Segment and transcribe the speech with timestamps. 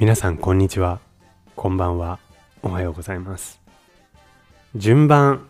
[0.00, 0.98] 皆さんこんにちは。
[1.54, 2.18] こんばんは。
[2.62, 3.60] おはようございます。
[4.74, 5.46] 順番。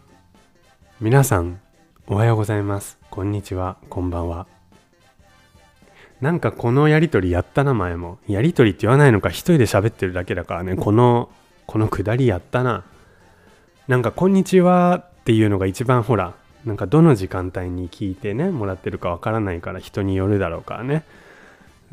[1.01, 1.61] 皆さん
[2.09, 2.99] おはようございます。
[3.11, 3.77] こんにちは。
[3.89, 4.49] こんばんは。
[6.21, 10.75] なんかこのやりとりやったな前もやりとりって言わないのか一人で喋ってるだけだからね。
[10.75, 11.31] この
[11.67, 12.85] このくだりやったな。
[13.87, 16.35] なんかこんにちはっていうのが一番ほら
[16.65, 21.05] なんかどの時間帯に聞いてねもらってるかわからないから人によるだろうからね。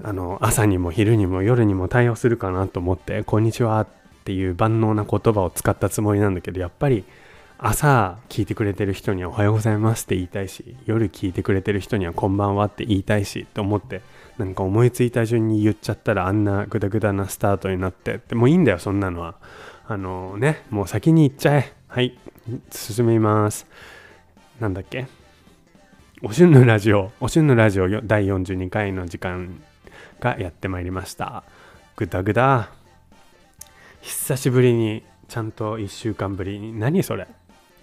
[0.03, 3.87] あの朝にも昼にも夜にも対応するかなと思って「こんにちは」っ
[4.25, 7.03] ていう万能な言葉を使ったつもりなんだけどやっぱり
[7.57, 14.01] 朝聞いてくれてる人には「おはようございます」って言いたいし夜聞いてくれてる人には「こんばんは」って言いたいしと思って
[14.37, 19.35] なんか思いついた順に言っちゃったらあんなグダグダなスタートになってでもういいんだよそんなのは。
[19.89, 21.73] あのねもう先に行っちゃえ。
[21.87, 22.17] はい
[22.69, 23.65] 進みます。
[24.59, 25.05] なんだっけ？
[26.23, 27.11] おしゅんのラジオ。
[27.19, 29.61] おしゅんのラジオ第42回の時間
[30.19, 31.43] がやってまいりました。
[31.95, 32.71] ぐだぐだ
[34.01, 36.77] 久しぶりにちゃんと1週間ぶりに。
[36.77, 37.27] 何それ？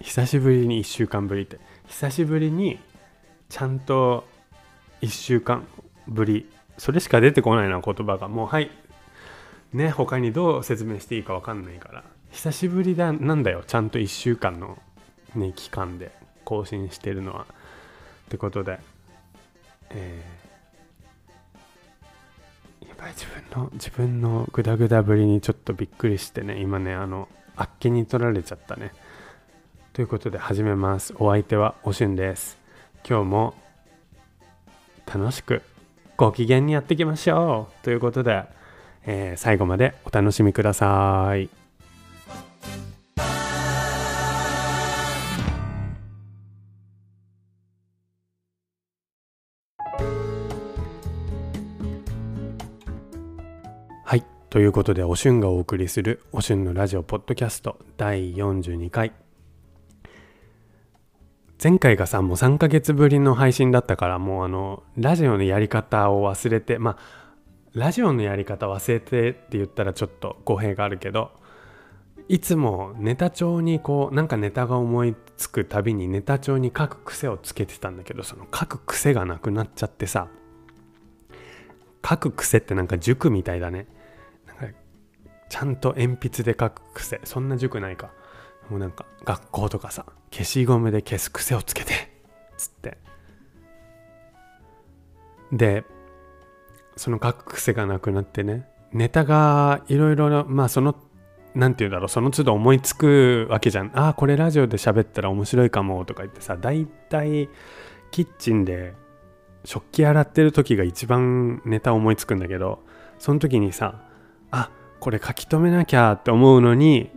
[0.01, 1.59] 久しぶりに1週間ぶりって。
[1.87, 2.77] 久しぶりに
[3.47, 4.27] ちゃんと
[5.01, 5.65] 1週間
[6.09, 6.51] ぶり。
[6.77, 8.27] それしか出てこないな言葉が。
[8.27, 8.69] もうはい。
[9.71, 12.03] ね他にどう説明していいか分かんないから。
[12.31, 14.77] 久しぶりだなんだよちゃんと1週間の
[15.35, 16.11] ね期間で。
[16.45, 17.45] 更新してるのは
[18.27, 18.79] ってことで
[19.89, 20.45] えー
[22.97, 28.91] ぱり自分の自分のグダグダぶりにちょっとびっくりしてね今ねあのあっけに取られちゃったね。
[29.93, 31.13] ということで始めます。
[31.19, 32.57] お相手はおしゅんです。
[33.07, 33.53] 今日も
[35.05, 35.61] 楽しく
[36.17, 37.83] ご機嫌にやっていきましょう。
[37.83, 38.43] ということで、
[39.05, 41.64] えー、最後までお楽しみください。
[54.55, 59.11] ということでおしゅんがお送りするおしゅんのラジオポッドキャスト第42回。
[61.61, 66.97] 前回がさもう3ヶ月ぶりの配信だったからもうあのラジオのやり方を忘れてまあ
[67.73, 71.31] ラジオのやり方忘れてって言ったらちょっと語弊があるけど
[72.29, 80.29] いつもネタ帳にこうなんかネタが思いつくたびにネタ帳に書く癖をつけてたんだけどその書く癖がなくなっちゃってさ
[82.09, 83.87] 書く癖ってなんか塾みたいだね。
[85.49, 87.21] ちゃんと鉛筆で書く癖。
[87.23, 88.11] そんな塾ないか。
[88.69, 92.11] もうなんか学校とかさ消しゴムで消す癖をつけて。
[92.57, 92.97] つって。
[95.51, 95.83] で
[96.95, 98.67] その書く癖がなくなってね。
[98.91, 100.95] ネタがいろいろまあその
[101.53, 102.09] 何て言うんだろう。
[102.09, 103.91] その都度思いつくわけじゃん。
[103.93, 107.49] ああこれラジオで喋ったら面白いかもとか言ってさ大体
[108.11, 108.93] キッチンで
[109.65, 112.83] 食器洗ってる時が一番ネタ思いつくんだけど
[113.19, 114.03] その時にさ
[114.51, 117.09] あっこれ書き留めなきゃって思うのに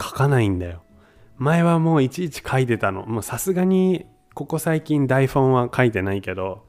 [0.00, 0.82] 書かないんだよ。
[1.38, 3.04] 前はもういちいち書いてたの。
[3.04, 6.64] もうさすがにここ最近台本は書いてないけど、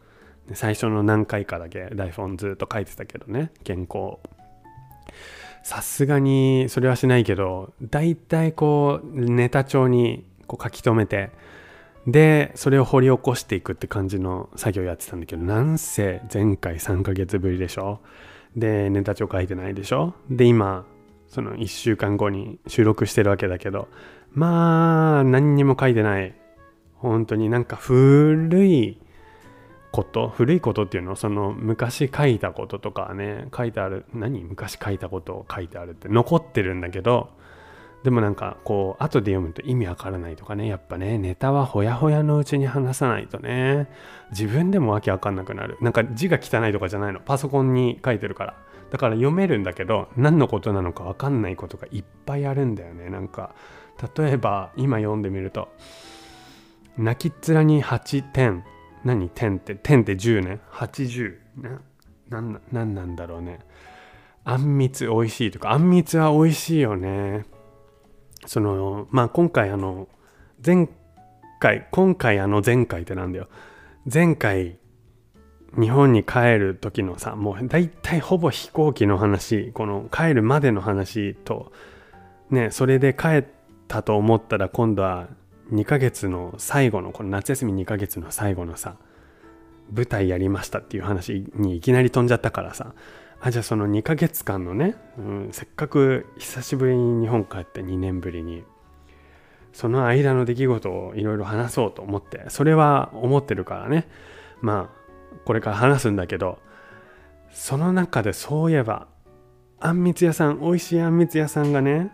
[0.54, 4.20] 最初の何回かだけ台本ずっと書いてたけどね、原稿。
[5.64, 11.32] さすがにそれはしないけど、だいたいこうネタ帳にこう書き留めて、
[12.06, 18.00] で、それを掘り起こしていくって感じの作業やってたんだけど、なんせ前回3ヶ月ぶりでしょ
[18.56, 20.14] でネタ帳書いてないでしょ？
[20.30, 20.86] で今
[21.28, 23.88] その1週間後に収録してるわけだけど
[24.34, 26.34] まあ何にも書いてない。
[26.96, 29.00] 本当になんか古い
[29.92, 30.30] こと？
[30.30, 31.16] 古いことっていうの？
[31.16, 34.44] その昔書いたこととかね書いてある何？
[34.44, 37.30] 昔書いたことを書いてあるって残ってるんだけど
[38.04, 40.68] でもなんかこう後で読むと意味わからないとかね。
[40.68, 43.90] やっぱねネタはほやほやのうちに話さないとね。
[44.32, 45.78] 自分でもわけわかんなくなる。
[45.82, 47.20] なんか字が汚いとかじゃないの。
[47.20, 48.56] パソコンに書いてるから。
[48.92, 53.10] だから読めるんだけど何のことなのかわかんないことがいっぱいあるんだよね。
[53.10, 53.54] なんか
[54.18, 55.68] 例えば今読んでみると
[56.98, 58.64] 泣きっ面に8点。
[59.04, 59.30] 何？
[59.30, 59.76] 点って？
[59.76, 60.60] 点って10ね。
[60.72, 61.36] 80
[62.30, 63.60] な何なんだろうね。
[64.44, 65.72] あんみつ美味しいとか。
[65.72, 67.46] あんみつは美味しいよね。
[68.48, 70.08] そのまあ今回あの
[70.66, 70.90] 前
[71.60, 73.48] 回今回あの前回ってなんだよ。
[74.12, 74.80] 前回
[75.78, 81.74] 日本に帰る時のさもう大体ほぼ飛行機の話この帰るまでの話と
[82.50, 83.46] ねそれで帰っ
[83.90, 85.28] たと思ったら今度は
[85.74, 88.96] 2ヶ月の最後のこの夏休み2ヶ月の最後のさ
[89.94, 92.94] 舞台やりましたっていう話にいきなり飛んじゃったからさ。
[93.40, 98.64] あじゃあその2ヶ月間のね、うん、せっかく久しぶりに日本帰って2年ぶりに
[99.74, 104.08] その間の出来事をいろいろ話そうと思ってそれは思ってるからね。
[104.60, 104.98] まあ
[105.46, 106.58] これから話すんだけど
[107.52, 109.08] その中でそういえば
[109.80, 112.12] あんみつ屋さん美味しいあんみつ屋さんがね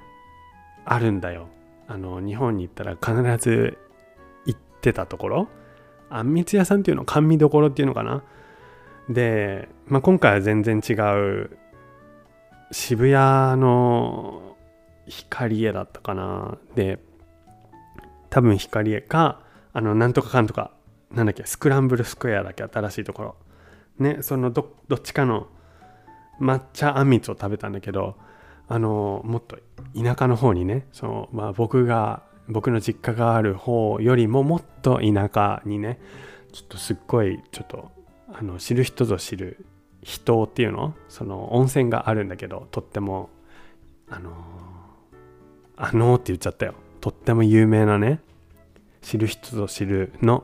[0.83, 1.47] あるんだよ。
[1.87, 3.77] あの日本に行ったら必ず
[4.45, 5.47] 行ってたところ。
[6.09, 8.23] あんみつ屋さんっていうの甘味どころっていうのかな。
[9.09, 11.57] で、まあ、今回は全然違う
[12.71, 14.55] 渋谷の
[15.07, 16.57] 光栄だったかな。
[16.75, 16.99] で
[18.29, 19.41] 多分光栄か
[19.73, 20.71] あのなんとかかんとか
[21.11, 23.35] なんだっけスクランブルスクエアだっけ新しいところ。
[23.99, 25.47] ねそのどっちかの
[26.39, 28.15] 抹茶あんみつを食べたんだけど
[28.67, 29.57] あのもっと
[29.95, 35.99] 田舎の方にねその、まあ、僕が僕の実家がある方よりももっと田舎にね
[36.51, 37.91] ちょっとすっごいちょっと
[38.35, 39.65] あの知る人ぞ知る
[40.01, 40.95] 人っていうの？
[41.07, 43.29] その温泉があるんだけどとっても
[44.09, 44.31] あの
[45.77, 46.73] あのって言っちゃったよ。
[46.99, 48.19] とっても有名なね
[49.01, 50.43] 知る人ぞ知るの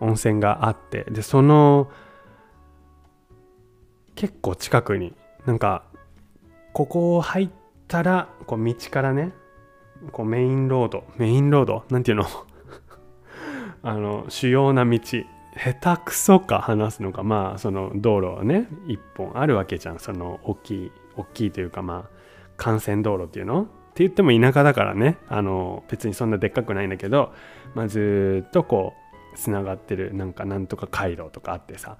[0.00, 1.04] 温泉があって。
[1.04, 1.90] でその
[4.14, 5.14] 結構近くに
[5.46, 5.84] なんか
[6.72, 7.50] ここを入っ
[7.86, 9.32] たらこう道からね
[10.10, 11.84] こうメインロードメインロード？
[11.88, 12.24] なんていうの？
[13.82, 14.98] あの主要な道。
[15.58, 17.22] 下手くそか話すのか。
[17.22, 19.98] まあその道路はね一本あるわけじゃん。
[19.98, 22.08] その大きい大きいというかま
[22.58, 23.62] あ幹線道路っていうの？
[23.62, 23.64] っ
[23.94, 25.18] て言っても田舎だからね。
[25.28, 27.32] あの別にそんなでっかくないんだけど、
[27.74, 28.94] まあ、ずっとこ
[29.34, 31.96] うつながってるなんかなんとか回路とかあってさ。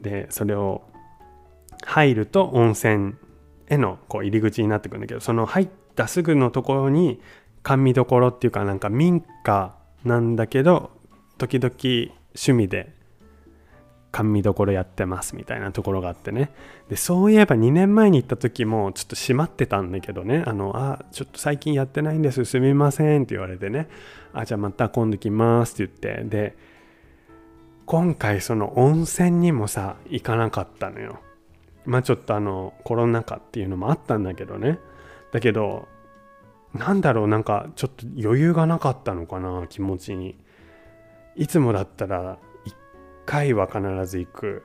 [0.00, 0.82] でそれを
[1.84, 3.14] 入ると温泉
[3.68, 7.18] へのこう入り口になってくるんだけどその入ったすぐのところに
[7.62, 10.90] 甘味どころっていうかなんか民家なんだけど
[11.38, 12.92] 時々趣味で
[14.16, 16.50] 甘味どころやってますみたいなところがあってね。
[16.88, 20.42] でそういえば2年前に行った時もちょっと閉まってたんだけどね。
[20.46, 22.44] あのあちょっと最近やってないんです。
[22.46, 23.88] すみませんって言われてね。
[24.32, 26.28] あじゃあまた今度来ますって言って。
[26.28, 26.56] で
[27.84, 31.20] 今回その温泉にもさ行かなかったのよ。
[31.84, 34.78] まあちょっとあのコロナ禍っていうのもあったんだけどね。
[35.30, 35.88] だけど
[36.72, 40.36] なんだろうなんかちょっと余裕がなかったのかな気持ちに。
[41.36, 42.74] いつもだったら1
[43.26, 44.62] 回は必ず行く。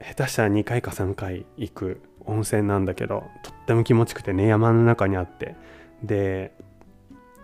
[0.00, 5.54] 下手したら2回か3回行く温泉なんだけどとっても気持ちくてね山の中にあって。
[6.02, 6.52] で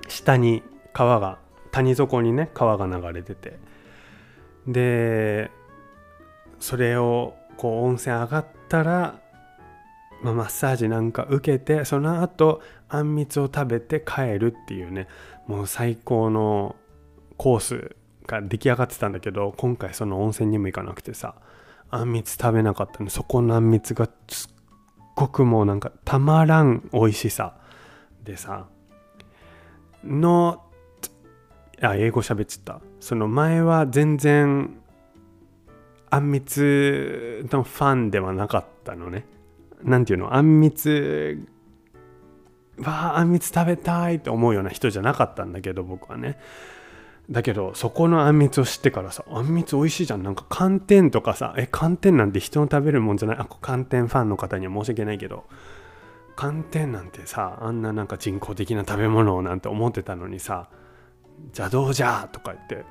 [0.09, 0.63] 下に
[0.93, 1.39] 川が
[1.71, 3.59] 谷底にね川が流れてて。
[4.67, 5.51] で
[6.59, 9.21] それをこう温泉上がったら、
[10.23, 15.07] まあ、マッサージなんか受けてその後あんみつを食べて帰るっていうね
[15.47, 16.77] もう最高の
[17.37, 17.97] コース
[18.29, 21.35] が出来上がってたんだけど今回その温泉にも行かなくてさ
[21.91, 24.51] あんみつ食べなかったのそこのあんみつがすっ
[25.17, 27.57] ごくもうなんかたまらん美味しさ
[28.23, 28.67] でさ
[30.05, 30.63] の
[31.81, 34.77] あ英語喋っちゃったその前は全然
[36.11, 39.27] あんみつのファンではなかったのね。
[39.83, 40.35] なんていうの？
[40.35, 41.47] あんみつ
[42.79, 46.39] わああんみつ食べたいって思うような人じゃなかったんだけど僕はね。
[47.31, 50.23] だけどそこのあんみつを知ってからさあんみつ美味しいじゃん。
[50.23, 53.37] なんか寒天とかさえ寒天なんて人の食べるもんじゃない？
[53.39, 55.45] あ寒天ファンの方には申し訳ないけど
[56.37, 60.71] 寒天なんてさあんななんか人工的な食べ物をなんて思ってたのにさ
[61.49, 62.85] 邪道じゃとか言って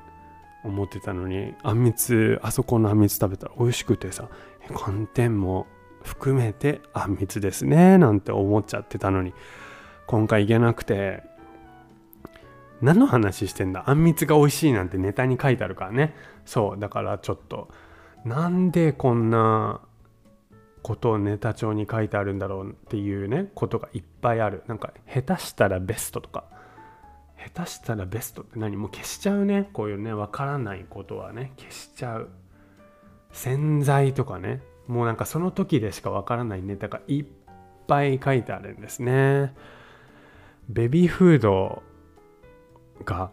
[0.64, 4.28] 思ってたのにあんみつあそこのあんみつ食べたら美味しくてさ
[4.74, 5.66] 寒天も
[6.02, 9.34] 含めてあんみつですねなんて思っちゃってたのに
[10.06, 11.22] 今回行けなくて
[12.80, 13.84] 何の話してんだ？
[13.86, 16.14] あんみつが美味しいなんてネタに書いてあるからね。
[16.44, 17.68] そうだからちょっと。
[18.24, 19.80] なんでこんな
[20.82, 24.62] ことをネタ帳に書いてあるんだろうっていうねことがいっぱいある。
[24.66, 26.44] なんか下手したらベストとか。
[27.54, 28.76] 下手したらベストって何？
[28.76, 29.68] もう消しちゃうね。
[29.72, 31.52] こういうねわからないことはね。
[31.56, 32.28] 消しちゃう。
[33.32, 34.60] 洗剤とかね。
[34.86, 37.24] もうなんかその時でしかわからないネタがいっ
[37.86, 39.54] ぱい書いてあるんですね。
[40.68, 41.82] ベビーフード
[43.08, 43.30] が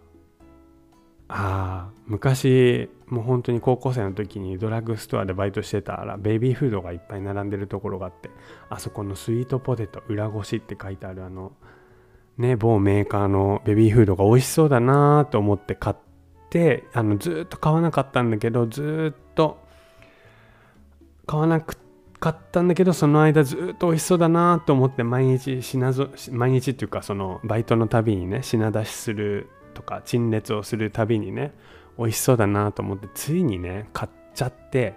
[1.27, 8.29] ああ昔もう本当に高校生の時にドラッグストアでバイトしてたらベイビーフードがいっぱい並んでるところがあって
[8.69, 11.53] あそこのスイートポテト裏ごしって書いてあるあの
[12.37, 15.95] ね、某メーカーのベビーフードが美味しそうだなと思って買っ
[16.49, 19.57] てあのずっと買わなかったんだけどずっと
[21.25, 21.77] 買わなく
[22.19, 31.53] かったんだけどその間ずっと美味しそうだなと思って毎日品ぞ毎日っていうかそのバイトのたびにね品出しするとか陳列をするたびにね
[31.99, 34.95] 美味しそうだなと思ってついにね買っちゃって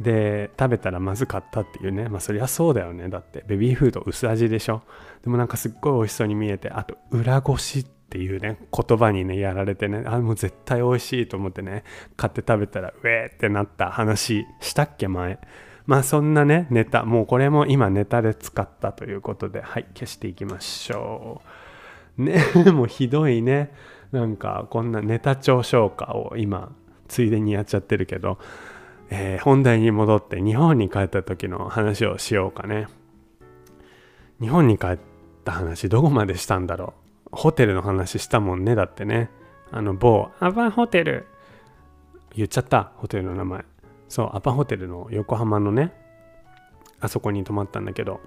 [0.00, 3.08] で食べたらまずかったっていうねまあそりゃそうだよね。
[3.08, 4.82] だってベビーフード薄味でしょ。
[5.24, 11.82] でもなんかすっごい美味しそうに見えてあと裏ごしっていうね言葉にねやられてねあもう絶対美味しいと思ってね
[12.16, 15.40] 買って食べたらうえーってなった話したっけ前。
[15.86, 21.67] まあそんなねネタもうこれも今ネタで使ったということではい消していきましょう。
[22.18, 23.72] ね もうひどいね。
[24.12, 26.72] なんかこんなネタ帳消化を今
[27.08, 28.38] ついでにやっちゃってるけど、
[29.10, 32.88] えー、本題に戻って日本に帰った時の話をしようかね。
[34.40, 34.98] 日本に帰っ
[35.44, 36.94] た話どこまでしたんだろ
[37.26, 37.28] う。
[37.32, 39.30] ホテルの話したもんねだってね。
[39.70, 41.26] あの某アパホテル。
[42.34, 43.64] 言っちゃったホテルの名前。
[44.08, 45.92] そうアパホテルの横浜のね
[47.00, 48.20] あそこに泊まったんだけど。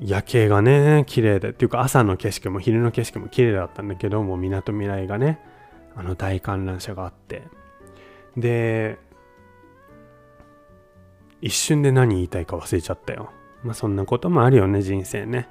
[0.00, 1.50] 夜景がね綺麗で。
[1.50, 5.40] っていうか朝の景色も昼の景色も綺麗だったんだけどもみなとみらいがね
[5.94, 7.42] あの大観覧車があって。
[8.36, 8.98] で
[11.40, 13.30] 一瞬で何言いたいか忘れちゃったよ。
[13.62, 15.48] まあそんなこともあるよね人生ね。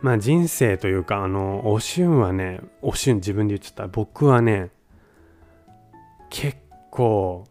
[0.00, 3.86] まあ人生というかあのおしゅんはねおしゅん自分で言っちゃった。
[3.88, 4.70] 僕はね
[6.28, 6.58] 結
[6.90, 7.46] 構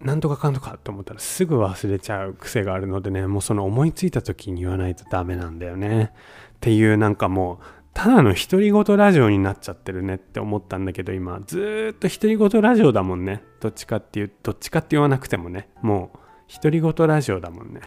[0.00, 6.12] なんとかかんとかと思ったらすぐ忘れちゃう癖があるのでねもうその思いついた時に言わないとダメなんだよね。
[6.14, 13.42] っていうなんかもうただの独り言ラジオになっちゃってるねって思ったんだけど今ずっと独り言ラジオだもんね。
[13.60, 15.68] どっちかっていうどっちかって言わなくてもね。
[15.82, 17.80] もう独り言ラジオだもんね。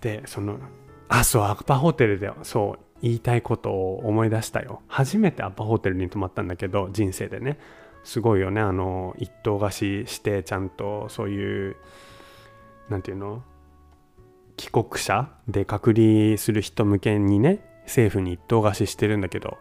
[0.00, 0.58] でその
[1.08, 4.82] あそうアパホテルでそう言いたいことを思い出したよ。
[4.86, 7.58] 初めてアパホテルに泊まったんだけど人生でね。
[8.04, 8.60] すごいよね。
[8.60, 11.76] あの一棟貸ししてちゃんとそういう
[12.88, 13.42] 何て言うの？
[14.56, 19.58] 帰国者で隔離する人向けにね政府に一棟貸ししてるんだけど。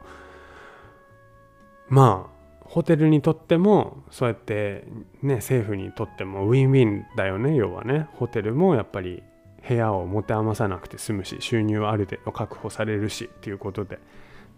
[1.90, 4.88] まあホテルにとってもそうやって
[5.22, 8.08] ね政府にとってもウィンウィンだよね要はね。
[8.14, 9.24] ホテルもやっぱり
[9.68, 14.00] 部屋を持て余さなくて済むし収入ある程度確保されるしっていうことで。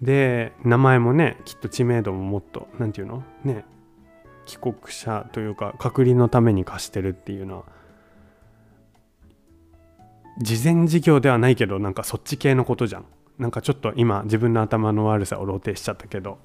[0.01, 3.24] で名前もねきっと知名度ももっと何て言うの？
[3.44, 3.65] ね
[4.46, 7.64] 帰国者というか隔離のために貸してるっていうのは
[10.40, 13.06] 事前事業ではないけどなんかそっち系のことじゃん。
[13.38, 16.38] なんかちょっと今自分の頭の悪さを露呈しちゃったけど。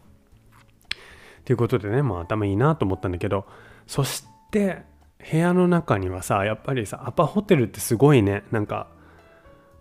[1.44, 3.46] ということでねもう頭いいなと思ったんだけど。
[3.86, 4.82] そして
[5.30, 8.44] 部屋の中にはさやっぱりさアパホテルってすごいね。
[8.52, 8.86] なんか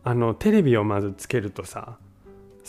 [0.03, 1.97] あのテレビをまずつけるとさ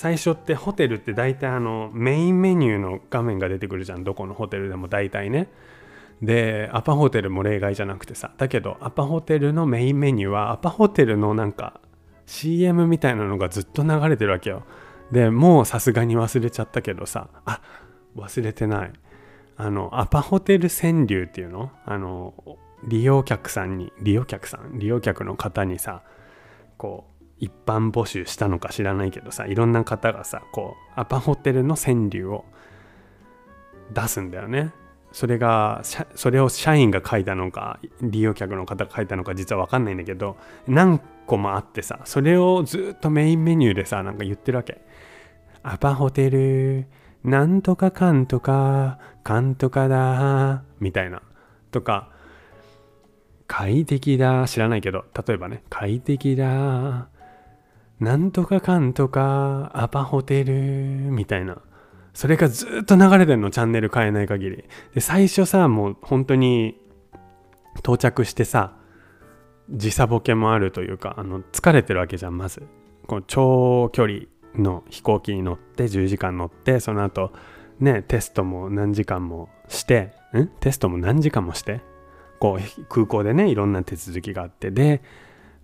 [0.00, 4.02] 最初ってホテルって大体あのメインメニューの画面が出てくるじゃん。
[4.02, 5.49] どこのホテルでも大体ね。
[6.23, 8.33] でアパホテルも例外じゃなくてさ。
[8.38, 11.83] だけどアパホテルのメインメニューはアパホテルのなんか
[12.25, 14.62] CM みたいなのがずっと流れてるわけよ。
[15.12, 17.28] でもうさすがに忘れちゃったけどさ。
[17.45, 17.61] あ
[18.16, 18.92] 忘れてない。
[19.59, 21.73] あのアパホテル川柳っていうの？
[21.85, 22.33] あの
[22.88, 24.78] 利用客さんに利用客さん？
[24.78, 26.00] 利用客の方にさ
[26.78, 27.09] こう
[27.40, 32.44] 一般募集したのか知らないけどさいろんな方がさこうアパホテルの川柳を
[33.92, 34.73] 出すんだよね。
[35.12, 35.82] それが
[36.14, 40.37] それを社員が書いたのか利用客の方が書いたのか実は分かんないんだけど
[40.68, 44.80] 何個もあってさそれをずっとメインメニューでさなんか言ってるわけ。
[45.62, 46.87] アパホテル
[47.25, 51.23] なんとかかんとかかんとかだみたいな。
[51.73, 52.11] とか
[53.47, 57.09] 快適だ知らないけど例えばね快適だ
[58.00, 61.59] なんとかかんとかアパホテルみたいな。
[62.12, 64.64] それがずっと流れてんのチャンネル変えない限り。
[64.95, 66.80] で最初さもう本当に
[67.78, 68.73] 到着してさ
[69.71, 72.62] 時差ボケもあるというかあの疲れてるわけじゃんまず。
[73.07, 74.21] この長距離
[74.57, 77.33] の飛行機に乗って10時間乗ってその後
[77.78, 80.49] ねテストも何時間もしてん？
[80.61, 81.80] テストも何時間もして？
[82.40, 84.71] こう空港でねいろんな手続きがあって。
[84.71, 85.02] で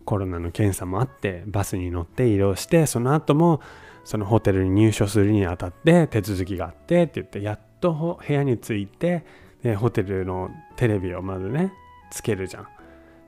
[0.07, 3.61] コロナの検査もあってバスに乗って移動してその後も
[4.05, 9.27] そのホテルに入所するにあたって手続きがあってって言ってやっと部屋に着いて
[9.63, 11.73] でホテルのテレビをまずね
[12.11, 12.69] つけるじゃん。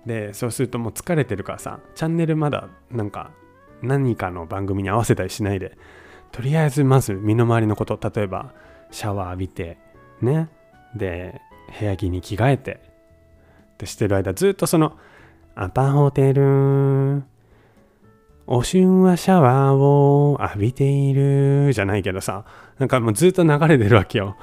[0.06, 3.32] でそうするともう疲れてるからさチャンネルまだなんか
[3.82, 5.76] 何かの番組に合わせたりしないで
[6.32, 8.54] とりあえずまず身の回りのこと例えば
[8.90, 9.78] シャワー浴びて
[10.22, 10.48] ね
[10.94, 11.40] で
[11.78, 12.80] 部屋着に着替えて
[13.74, 14.96] ってしてる間ずっとその
[15.60, 17.24] アパホテル。
[18.46, 22.44] おしゅんはシャワーを浴びているじゃないけどさ、
[22.78, 24.36] なんかもうずっと流れてるわけよ。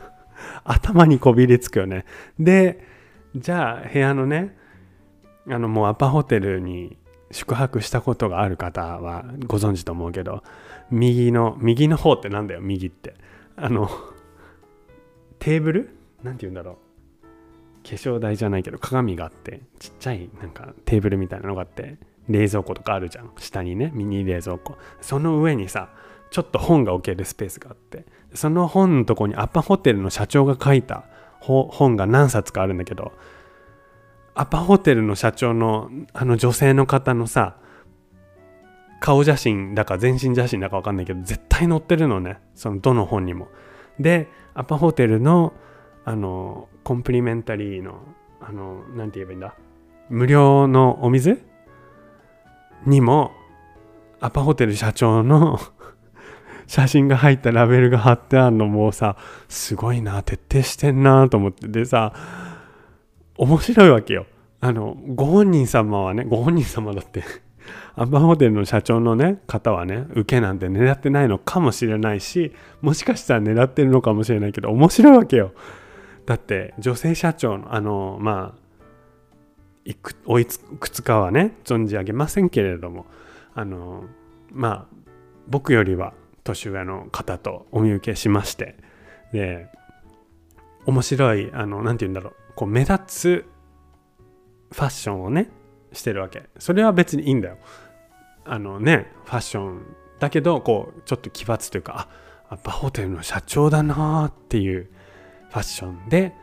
[0.62, 2.04] 頭にこびりつくよね。
[2.38, 2.86] で、
[3.34, 4.54] じゃあ部屋のね、
[5.48, 6.98] あのもうアパホテルに
[7.30, 10.42] 宿泊したことがある方はご存知と思うけど、
[10.90, 13.14] 右の、右の方ってなんだよ、右って。
[13.56, 13.88] あの、
[15.38, 15.96] テーブル？
[16.22, 16.91] なんて言うんだろう。
[17.82, 21.98] 化粧台じゃないけど鏡があってちっちゃいなんかテーブルみたいなのがあって
[22.28, 23.30] 冷蔵庫とかあるじゃん。
[23.38, 24.76] 下にねミニ冷蔵庫。
[25.00, 25.90] その上にさ
[26.30, 31.04] ちょっと本が置けるスペースがあってその本のとこにアパホテルの社長が書いた
[31.40, 33.12] 本が何冊かあるんだけど
[34.34, 37.56] アパホテルの社長のあの女性の方のさ
[39.00, 42.38] 顔写真だか全身写真だか分かんないけど絶対載ってるのね。
[42.54, 43.48] そのどの本にも。
[43.98, 45.52] でアパホテルの
[46.04, 48.00] あのコンプリメンタリーの
[48.40, 49.54] あの何て言えばいいんだ？
[50.08, 51.42] 無料のお水
[52.86, 53.32] にも
[54.20, 55.58] アパホテル社長の
[56.66, 59.16] 写真が入ったラベルが貼ってあるのもさ
[59.48, 62.12] すごいな徹底してんなと思ってでさ
[63.36, 64.26] 面白いわけよ。
[64.60, 67.24] あのご本人様はねご本人様だって
[67.96, 75.52] アパホテルの社長のね方はね受けなんて狙ってないのかもしれないしもしかしたら狙ってるのかもしれないけど面白いわけよ。
[76.26, 78.62] だって女性社長のあのまあ
[79.84, 83.06] いくおいくつかはね存じ上げませんけれども
[83.54, 84.04] あの
[84.50, 84.96] まあ
[85.48, 86.14] 僕よりは
[86.44, 88.76] 年上の方とお見受けしまして
[89.32, 89.68] で
[90.86, 93.44] 面白いあの何て言うんだろうこう目立つ
[94.72, 95.50] ファッションをね
[95.92, 96.44] してるわけ。
[96.58, 97.58] それは別にいいんだよ。
[98.44, 99.82] あのねファッション
[100.18, 102.08] だけどこうちょっと奇抜というか
[102.48, 104.90] あバホテルの社長だなっていう
[105.52, 106.34] ファッションで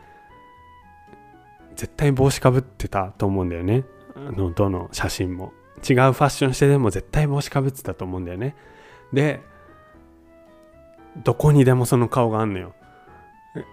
[1.74, 3.84] 絶対帽子かぶってたと思うんだよね。
[4.14, 5.52] あのどの写真も。
[5.78, 8.54] 違うファッションしてでも絶対帽子かぶってたと思うんだよね。
[9.12, 9.40] で
[11.24, 12.74] どこにでもその顔があんのよ。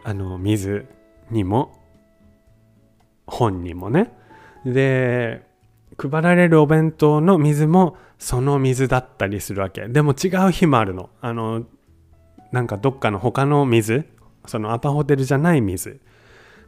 [0.03, 0.88] あの水
[1.29, 1.77] にも
[3.27, 4.12] 本にもね。
[4.65, 5.46] で
[5.98, 9.88] 配られるお弁当の水もその水だったりするわけ。
[9.88, 11.12] でも違う日もあるの。
[11.22, 11.65] あの
[12.51, 14.08] なんかどっかの他の水
[14.47, 15.99] そのアパホテルじゃない水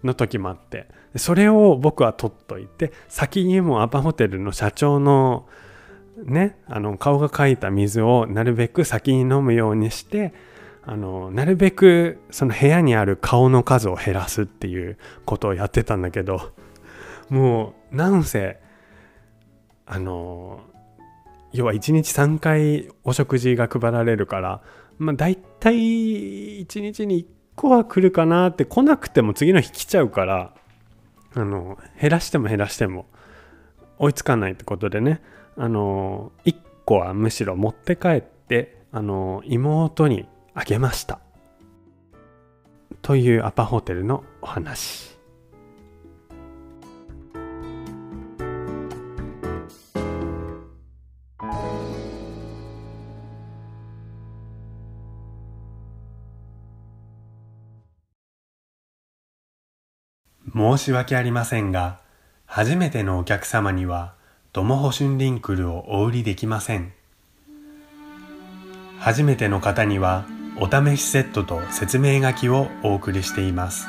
[0.03, 5.47] の時もあってそれを僕は取っといて先にもアパホテルの社長の
[6.23, 10.33] ねあの顔が描いた水をなるべく先に飲むようにして
[10.83, 16.51] あのなるべくその部屋にある顔の数を減らすっていうことをやってたんだけど
[17.29, 18.59] もうなんせ
[19.85, 20.61] あの
[21.51, 24.61] 要は1日3回お食事が配られるから
[24.97, 27.25] まあ大体1日に1
[27.59, 30.53] 個は来るかなって来なくても次の日来ちゃうから
[31.35, 33.05] あの減らしても減らしても
[33.97, 35.21] 追いつかないってことでね。
[35.57, 41.19] あの1個はむしろ持って帰ってあの妹にあげました。
[43.01, 45.18] というアパホテルのお話。
[60.55, 61.99] 申し訳ありませんが、
[62.45, 64.13] 初めてのお客様には、
[64.53, 66.93] ドモホシュンリンクルをお売りできません。
[68.99, 70.25] 初めての方には、
[70.57, 73.87] お試しセットと説明書きをお送りしています。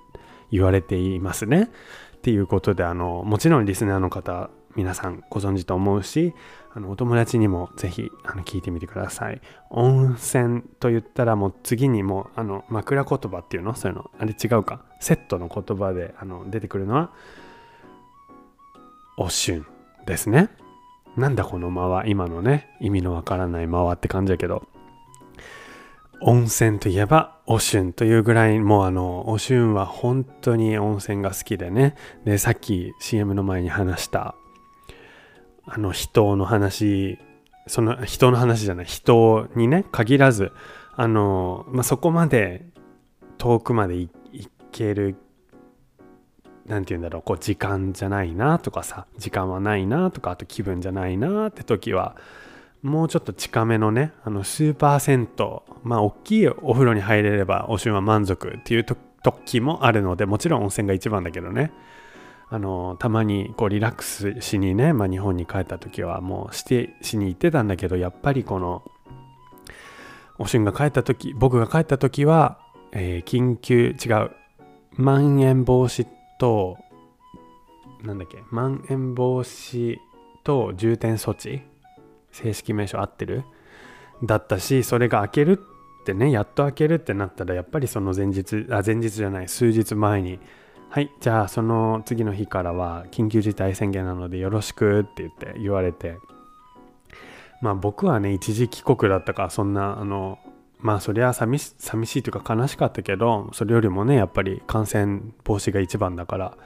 [0.52, 1.70] 言われていますね。
[2.18, 6.34] っていうことであのもちろんリスナーの方皆さんご存知と思うし
[6.74, 9.42] あのお友達にもぜひあの聞いてみてください。
[9.70, 13.76] 温泉と言ったらもう次にもうあの枕言葉っていうの？
[13.76, 14.10] そういうの。
[14.18, 14.82] あれ違うか？
[15.00, 17.12] セットの言葉であの出てくるのは
[19.18, 19.66] おしゅん
[20.08, 20.50] ですね。
[21.16, 22.08] なんだこの間は？
[22.08, 24.68] 今のね意味のわからない間はって感じだけど。
[26.26, 31.96] 温泉といえばおしゅんというぐらいもうあのおしゅんは本当に温泉が好きでね。
[32.24, 34.34] でさっき CM の前に話した
[35.66, 37.18] あの人の話
[37.68, 40.52] その人の話じゃない人にね限らず
[40.96, 42.66] あの、まあ、そこまで
[43.38, 44.12] 遠くまで行
[44.72, 45.16] ける
[46.66, 52.16] 何て言うんだろうこう時間じゃないなとかさ時間はないなとかあと気分じゃないなって時は
[52.82, 55.46] もうちょっと近めのねあのスーパー銭湯
[55.84, 61.72] まあ大きいお風呂に入れればおしんは満足っていう時もあるのでもちろん温泉が一番だけどね。
[62.54, 68.84] あのたまにこうリラックスしにね、まあ、日本に帰った時はもうしてしに行ってたんだけどやっぱりこの
[70.38, 72.60] おしゅんが帰った時僕が帰った時は、
[72.92, 74.32] えー、緊急違う
[74.92, 76.06] まん延防止
[76.38, 76.78] と
[78.04, 79.98] なんだっけまん延防止
[80.44, 81.64] と重点措置
[82.32, 83.46] 正式名称合ってる？
[84.24, 85.60] だったしそれが開ける
[86.02, 90.40] ってねやっと開けるってなったらやっぱりその前日あ前日じゃない数日前に
[90.94, 96.20] はいじゃあその次の日からは緊急事態宣言なのでよろしくって言って言われて。
[97.62, 100.38] まあ僕はね一時帰国だったからそんなあの
[100.78, 106.58] まあそりゃ寂し寂しいというか悲しかったけどそれよりもねやっぱり感染防止が一番だから。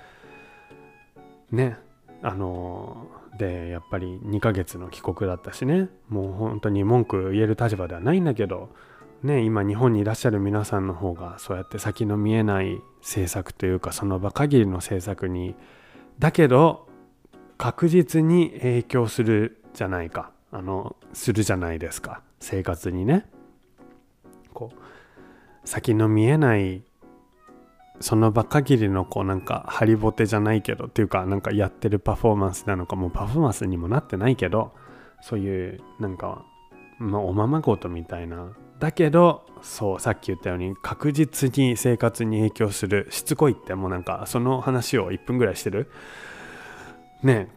[1.52, 1.78] ね
[2.22, 3.08] あの
[3.40, 5.88] でやっぱり2ヶ月の帰国だったしね。
[6.10, 8.76] もう本当に文句言える立場ではないんだけど
[9.24, 15.56] ね、今日本にいらっしゃる皆さんの方がそうやって先の見えない政策というかその場限りの政策に
[16.20, 16.88] だけど
[17.58, 20.32] 確実に影響するじゃないか。
[20.52, 22.22] あのするじゃないですか。
[22.40, 23.26] 生活にね。
[24.54, 26.84] こう先の見えない
[28.00, 34.72] その場限りのこうなんかハリボテじゃないけどっていうかなんかやってるパフォーマンスなのかもうパフォーマンスにもなってないけど
[35.22, 36.46] そういうなんか
[37.00, 45.90] まあおままごとみたいなだけどそうさっき言ったように確実に生活に影響するしつこいってもうなんかその話を1分ぐらいしてる。
[47.24, 47.50] ね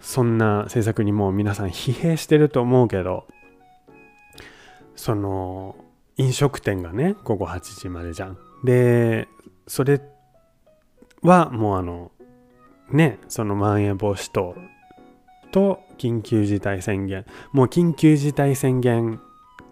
[0.00, 3.26] そんな政策にもう皆さん疲弊してると思うけど
[4.96, 5.76] その
[6.16, 8.38] 飲食店がね午後8時までじゃん。
[8.64, 9.28] で
[9.66, 10.00] それ
[11.22, 12.10] はもうあの
[12.90, 14.56] ねそのまん延防止等
[15.52, 17.24] と緊急事態宣言。
[17.52, 19.20] もう緊急事態宣言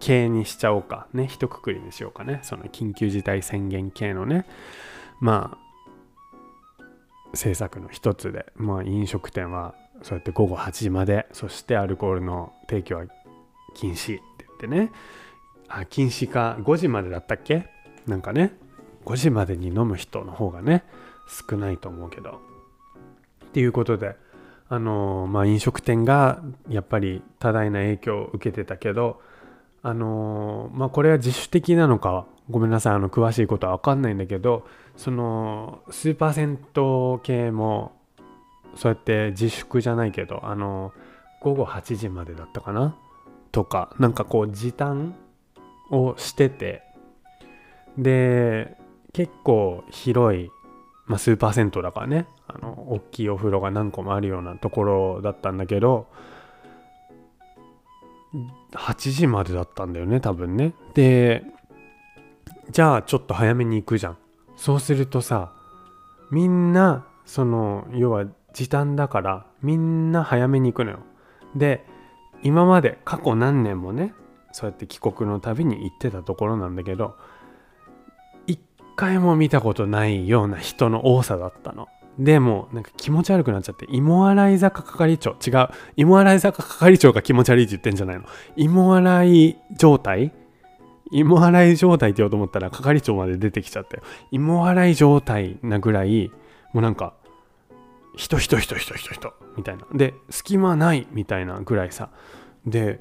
[0.00, 1.26] 系にしちゃおうかね。
[1.26, 2.40] 一括りにしようかね。
[2.42, 4.46] その緊急事態宣言系のね。
[5.20, 5.56] ま
[6.78, 6.82] あ
[7.32, 8.46] 政策の一つで。
[8.56, 11.26] まあ飲食店はそうやって午後8時まで。
[11.32, 13.04] そしてアルコールの提供は
[13.74, 14.90] 禁止って言ってね。
[15.68, 16.56] あ禁止か。
[16.60, 17.68] 5時までだったっけ？
[18.06, 18.56] なんかね。
[19.04, 20.84] 5時までに飲む人の方がね
[21.48, 22.40] 少ないと思うけど。
[23.46, 24.16] っていうことで
[24.68, 29.20] あのまあ飲食店がやっぱり多大な影響を受けてたけど
[29.82, 34.66] あのまあこれは自主的なのかごめんなさいあの詳しいことは分かんないんだけど
[34.96, 37.92] そのスーパー銭湯系も
[38.74, 40.92] そうやって自粛じゃないけどあの
[41.40, 42.96] 午後8時までだったかな？
[43.52, 45.14] とかなんかこう時短
[45.90, 46.82] をしてて
[47.98, 48.76] で
[49.12, 50.50] 結構広い、
[51.06, 56.06] まあ、スーパー銭湯だからねあの大きいお風呂が何個もあるようなところだったんだけど
[58.72, 60.74] 8時までだったんだよね多分ね。
[60.94, 61.44] で
[62.70, 64.18] じゃあちょっと早めに行くじゃん。
[64.56, 65.52] そうするとさ
[66.30, 71.00] みんなその要は時短だからみんな早めに行くのよ。
[71.56, 71.84] で
[72.42, 74.14] 今まで過去何年もね
[74.52, 77.16] そうやって帰国の旅に行ってたところなんだけど
[78.46, 78.60] 一
[78.96, 81.88] 回も見たことないような人の多さだったの。
[82.20, 85.68] でもなんか気持ち悪くなっちゃって芋洗坂係長違う。
[85.96, 88.24] 芋洗坂係長が気持ち悪いって言ってんじゃないの？
[88.56, 90.32] 芋洗い状態？
[91.10, 94.02] 芋洗い状態って言おうと思ったら係長まで出てきちゃったよ。
[94.32, 96.30] 芋洗い状態なぐらい
[96.74, 97.14] もうなんか
[98.16, 102.10] 人人人人人人みたいなで隙間ないみたいなぐらいさ
[102.66, 103.00] で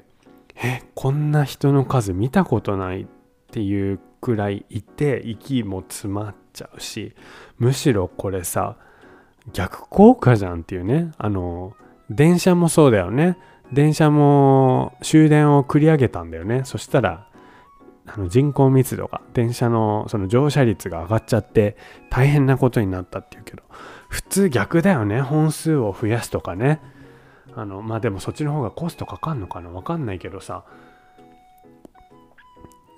[0.56, 3.06] えこんな人の数見たことないっ
[3.50, 7.14] ていうくらいいて息も詰まっちゃうし
[7.58, 8.76] むしろこれさ
[9.52, 11.12] 逆効果じゃんっていうね。
[11.18, 11.74] あの
[12.10, 13.38] 電車もそうだよね。
[13.72, 16.62] 電車も終電を繰り上げたんだよね。
[16.64, 17.28] そしたら
[18.06, 21.76] あの人口密度が電車のその乗車率が上がっちゃって
[22.10, 23.62] 大変なことになったっていうけど。
[24.08, 25.20] 普通逆だよね。
[25.20, 26.80] 本数を増やすとかね。
[27.54, 29.70] あのまあでもそっちの方がコストかかんのかな。
[29.70, 30.64] わかんないけどさ。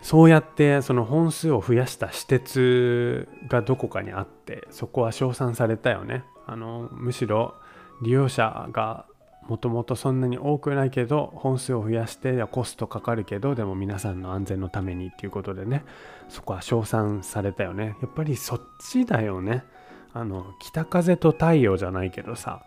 [0.03, 6.25] そうやってその本数を増やした私鉄がどこかにあってそこは称賛されたよね。
[6.47, 7.55] あのむしろ
[8.03, 9.07] 利用者が
[9.49, 15.85] もともとそんなに多くないけど本数を増やしてコストかかるけどでも皆さんの安全のためにっていうことでね
[16.29, 17.97] そこは称賛されたよね。
[18.03, 19.65] やっぱりそっちだよね。
[20.12, 22.65] あの北風と太陽じゃないけどさ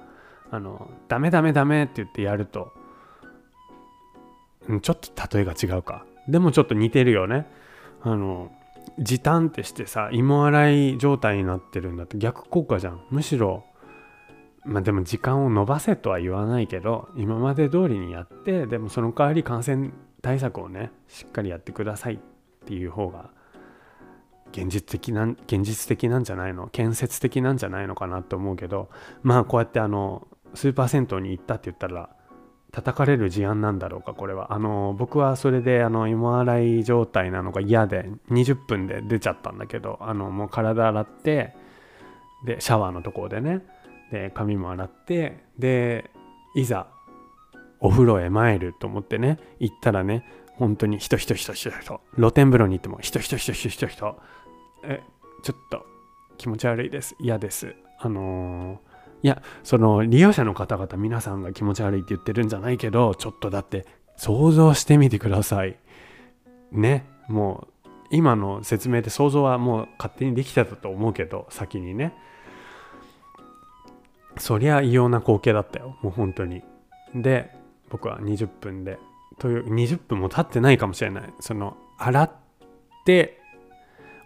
[0.51, 2.71] あのダメダメダメって言ってやると
[4.67, 6.05] うんちょっと例えが違うか。
[6.27, 7.45] でもちょっと似てるよね。
[8.01, 8.51] あの
[8.99, 12.17] 時短ってしてさ芋洗い状態になってるんだって。
[12.17, 13.01] 逆効果じゃん。
[13.09, 13.63] むしろ
[14.63, 22.17] まあでも時間を延ばせとは言わないけど今まで通りにやってでもその代わり感染対策をねしっかりやってくださいっ
[22.65, 23.29] ていう方が
[24.51, 26.67] 現実的なん現実的なんじゃないの？
[26.69, 28.89] 建設的なんじゃないのかなと思うけど。
[29.21, 32.14] まあこうやってあのスーパー銭湯に行ったって言ったら
[32.75, 34.53] 叩かれる事案なんだろうかこれは。
[34.53, 41.55] あの僕はそれであの芋洗い状態なのが嫌で20分で出ちゃったんだけどあのもう体洗って
[42.43, 43.61] でシャワーのところでね
[44.11, 46.11] で髪も洗ってで
[46.53, 46.87] いざ
[47.79, 50.25] お風呂へ参ると思ってね行ったらね
[50.57, 54.19] 本当に人人人人人露天風呂に行っても人人人人人人
[54.83, 55.01] え
[55.43, 55.85] ちょっと
[56.37, 57.73] 気持ち悪いです嫌です。
[57.99, 63.85] あのーいやその利用者の方々皆さんが気持ち悪いって言ってるんじゃないけどちょっとだって
[64.17, 65.77] 想像してみてください。
[66.71, 72.13] ねもう今の説明で想像はもう勝手にできてたと思うけど先にね。
[74.37, 76.63] そりゃ異様な光景だったよもう本当に。
[77.15, 77.51] で
[77.89, 78.99] 僕は20分で
[79.39, 81.33] という20分も経ってないかもしれない。
[81.39, 82.31] その洗っ
[83.05, 83.39] て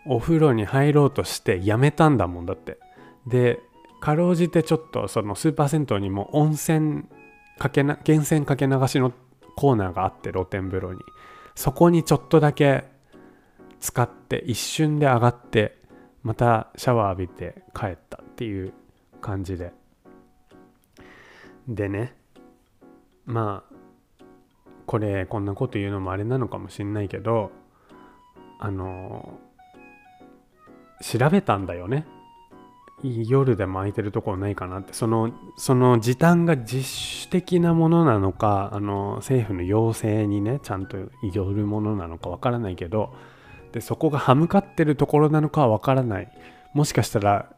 [0.06, 2.80] お風呂に入ろうとしてやめたんだもんだって。
[3.28, 3.60] で
[4.00, 7.04] かろうじてちょっとそのスーパー銭湯にも温泉
[7.58, 9.12] かけな源泉かけ流しの
[9.56, 11.00] コーナーがあって露天風呂に
[11.56, 12.86] そこにちょっとだけ
[13.80, 15.78] 使って一瞬で上がって
[16.24, 18.74] またシャワー浴びて帰ったっていう
[19.22, 19.74] 感じで。
[21.68, 22.20] でね。
[23.26, 23.76] まあ
[24.88, 27.52] これこんなこと言うのもあれなのかもしんないけど
[28.58, 29.38] あの
[31.04, 32.08] 調べたんだよね。
[33.04, 34.94] 夜でも空いてるところないかなって。
[34.94, 41.08] そのその時短が自主的なものなのかあの政府の要請にねちゃんとよ
[41.54, 43.14] るものなのかわからないけど
[43.72, 46.32] でそこが歯向かってるところなのかはわからない。
[46.74, 47.50] もしかしたら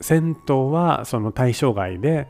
[0.00, 2.28] 銭湯はその対象外で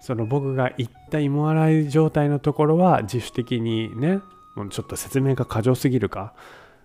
[0.00, 4.20] その僕が行った芋洗い状態のところは自主的にね
[4.56, 6.34] もうちょっと説明が過剰すぎるか。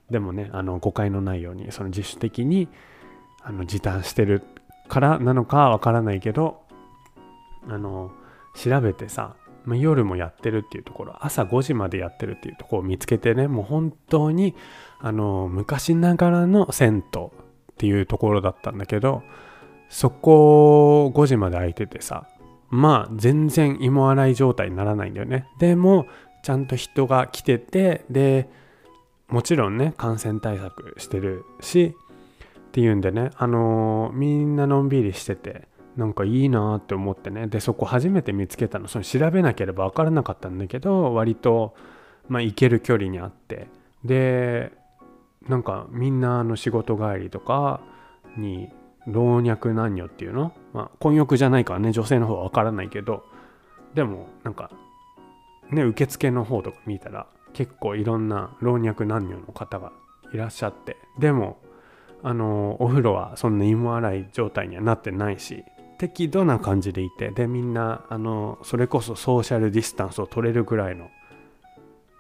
[0.10, 2.70] でもねあの誤解のないようにその自主的に
[3.44, 4.42] あの時短してる
[4.88, 6.62] からなのかわからないけど
[7.68, 8.12] あの
[8.56, 14.56] 調べてさ、まあ、夜もやってるっていうところ朝5時までやってるっていうところを見つけてねもう本当に
[15.00, 17.30] あの昔ながらの銭湯っ
[17.78, 19.24] ていうところだったんだけど
[19.90, 22.28] そこ5時まで空いててさ
[22.70, 25.48] まあ全然芋洗い状態にならないんだよね。
[25.60, 26.06] でも
[26.44, 28.50] ちゃんと人が来ててで
[29.30, 31.96] もちろんね感染対策してるし
[32.68, 41.74] っていうんでね、あのー、みんなのんびりしてて、なんかいいなって思ってね、で、そこ初めて見つけたの、その調べなければ分からなかったんだけど、割と、
[42.28, 43.68] まあ、行ける距離にあって、
[44.06, 44.72] で、
[45.48, 47.82] なんかみんなの仕事帰りとか
[48.38, 48.70] に、
[49.08, 53.24] 老若男女っていうの、まあ、婚欲じゃないからね、女性の方は分からないけど、
[53.96, 54.70] でも、なんか、
[55.72, 59.92] ね、受付の方とか見たら、結構いろんな老若男女の方が
[60.34, 61.58] いらっしゃって、でも、
[62.28, 65.64] あのお風呂はそんな芋洗い状態にはなってないし
[65.98, 71.10] 適度な感じでいてでみんなあのそれこそソーシャルディスタンスを取れるぐらいの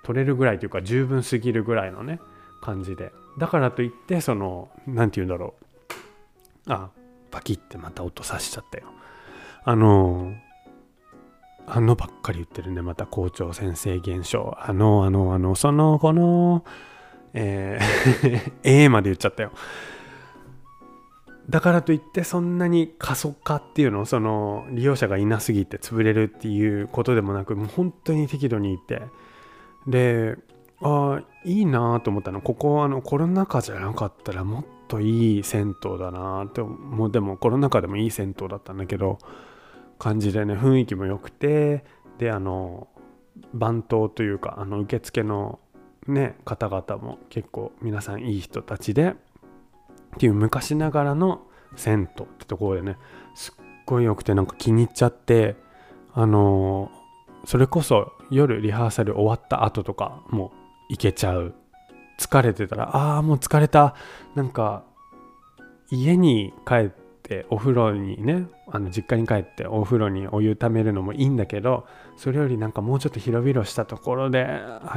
[0.04, 2.22] 取れるぐらいというか十分すぎるぐらいのね
[2.62, 3.12] 感じで。
[3.38, 5.56] だからといってその何て言うんだろ
[6.68, 6.72] う。
[6.72, 6.90] あ
[7.30, 8.86] パキってまた音さしちゃったよ。
[9.66, 10.34] あの
[11.66, 14.56] あのばっかり言ってるねまた校長先生現象。
[14.58, 16.64] あのあのあのそのこの
[17.34, 19.52] えー、 えまで言っちゃったよ。
[21.50, 29.02] だからといってそんなに過疎化っていうのその利用者がいなすぎて潰れるっていうことでもなくもう本当に適度にいて。
[29.88, 30.38] で
[30.80, 37.12] ああいいなと思ったのここあのコロナ禍じゃなかったらもっといい銭湯だなってもう。
[37.12, 39.18] でもコロナ禍でもいい銭湯だったんだけど
[39.98, 41.86] 感じでね雰囲気も良くて。
[42.18, 42.88] であの
[43.54, 45.60] 番頭というかあの受付の
[46.08, 49.16] ね方々も結構皆さんいい人たちで
[50.16, 51.42] っていう昔ながらの
[51.76, 52.98] 銭湯ってところでね
[53.36, 55.56] すっごい良くてなんか気に入っちゃって
[56.14, 60.52] あのー、それこそ夜リハーサル終わった後とかもう
[60.90, 61.54] 行けちゃう。
[62.20, 63.94] 疲れてたらああもう疲れた。
[64.34, 64.84] なんか
[65.92, 67.07] 家に帰って
[67.50, 71.86] お風呂にねあの実家に帰ってお風呂にお湯ためるのもいいんだけど
[72.16, 74.48] それよりなんかもうちょっと広々したところで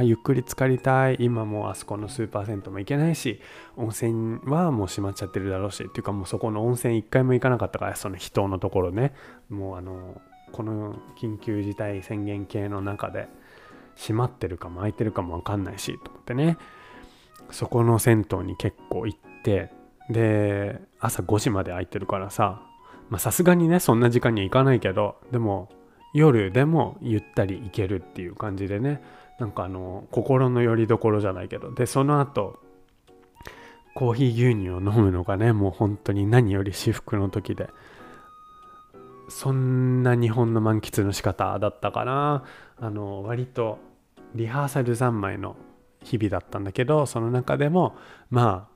[0.01, 1.17] ゆっくり浸かりたい。
[1.19, 3.41] 今もうあそこのスーパー銭湯も行けないし
[3.75, 9.13] 温泉はもう閉まっちゃってるだろうしっていうかもうそこの温泉一回も行かなかったからその人のところね。
[9.49, 13.27] もうあのこの緊急事態宣言系の中で
[13.95, 16.57] 閉まってるかも空いてるかも分かんないしと思ってね。
[17.49, 19.71] そこの銭湯に結構行って
[20.09, 22.61] で朝5時まで空いてるからさ
[23.17, 25.69] さすがにねそんな時間に行かないけどでも
[26.13, 29.01] 夜でもゆったり行けるっていう感じでね
[29.39, 32.59] なんかあの心の拠り所じゃないけどでその後
[33.93, 37.69] コーヒー牛乳を飲むのがねもう本当に何より至福の時で
[39.29, 42.43] そんな日本の満喫の仕方だったかな。
[42.77, 43.79] あの割と
[44.35, 45.55] リハーサル三昧の
[46.03, 47.95] 日々だったんだけどその中でも
[48.29, 48.70] まあ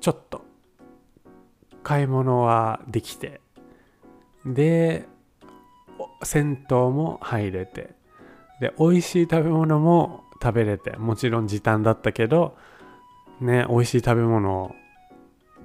[0.00, 0.44] ちょっと
[1.82, 3.40] 買い物はできて
[4.44, 5.06] で
[6.22, 7.90] 銭湯も入れて
[8.60, 12.56] で美味しい食べ物も食べれてもちろん時短だったけど
[13.40, 14.74] ね美味しい食べ物を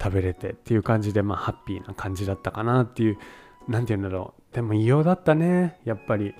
[0.01, 3.17] 食べれてっていう感じでまあハッピーな感じだったかなっていう
[3.67, 4.55] 何て言うんだろう。
[4.55, 6.35] でも異様だったねやっぱり。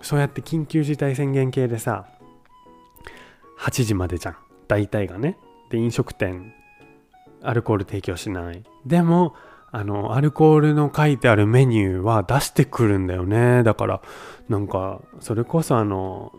[0.00, 2.06] そうやって緊急事態宣言系でさ
[3.58, 4.36] 8時までじゃん。
[4.68, 5.38] 大体がね。
[5.70, 6.52] で飲食店
[7.42, 8.62] アルコール提供しない。
[8.86, 9.34] でも
[9.70, 13.62] あのアルコールの書いてあるメニューは出してくるんだよね。
[13.62, 14.00] だから
[14.48, 16.32] なんかそれこそあの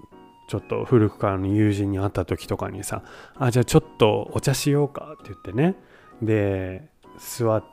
[0.47, 3.03] ちょっと古くからの友人に会った時とかにさ
[3.35, 5.75] あじゃあちょっとお茶しようかって言ってね。
[6.21, 7.63] で座っ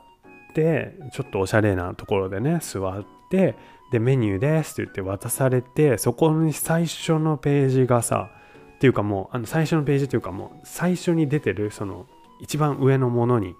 [0.53, 3.55] てちょっとおしゃれなところでね座って
[3.91, 8.29] でメニューですって言って渡されてそこに最初のページがさ
[8.75, 12.05] っていうかもうあの最初のページというかもう最初に出てるその
[12.41, 13.55] 一番上のものに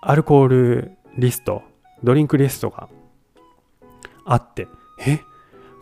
[0.00, 1.62] アルコールリスト
[2.04, 2.88] ドリンクリストが
[4.24, 4.68] あって
[5.04, 5.20] え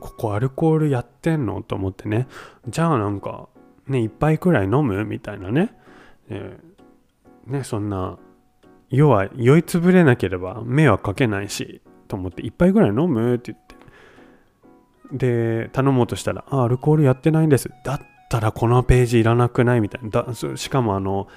[0.00, 1.62] ここアルコールやってんの？
[1.62, 2.28] と思ってね。
[2.68, 3.48] じゃあなんか
[3.86, 5.04] ね一杯くらい飲む？
[5.06, 5.74] みたいなね、
[6.28, 8.18] えー、ねそんな
[8.90, 13.36] 要は酔いつぶれなければ迷惑かけないしと思って一杯ぐらい飲む？
[13.36, 13.74] って言って。
[15.12, 17.70] で頼もうとしたらあアルコールやってないんです。
[17.82, 19.80] だったらこのページいらなくない？
[19.80, 20.10] みたいな。
[20.10, 21.28] だしかもあの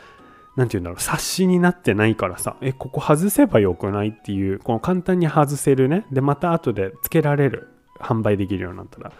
[0.57, 2.57] 何て言うんだろう冊子になってないからさ。
[2.61, 6.05] えここ外せばよくないっていうこの簡単に外せるね。
[6.11, 7.69] でまた後で付けられる。
[7.99, 9.13] 販売できるようになったら。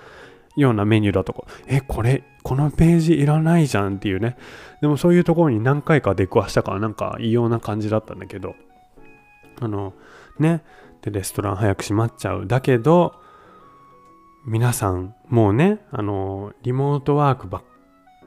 [0.56, 4.36] ようなメニューだとかえこれこのページいらないじゃんっていうね。
[4.82, 8.56] でもそういうところに何回か出くわしたからなんか異様な感じだったんだけど。
[9.62, 9.94] あの
[10.40, 10.64] ね。
[11.04, 12.48] でレストラン早く閉まっちゃう。
[12.48, 13.14] だけど
[14.48, 17.64] 皆さんもうねあのリモートワークばっ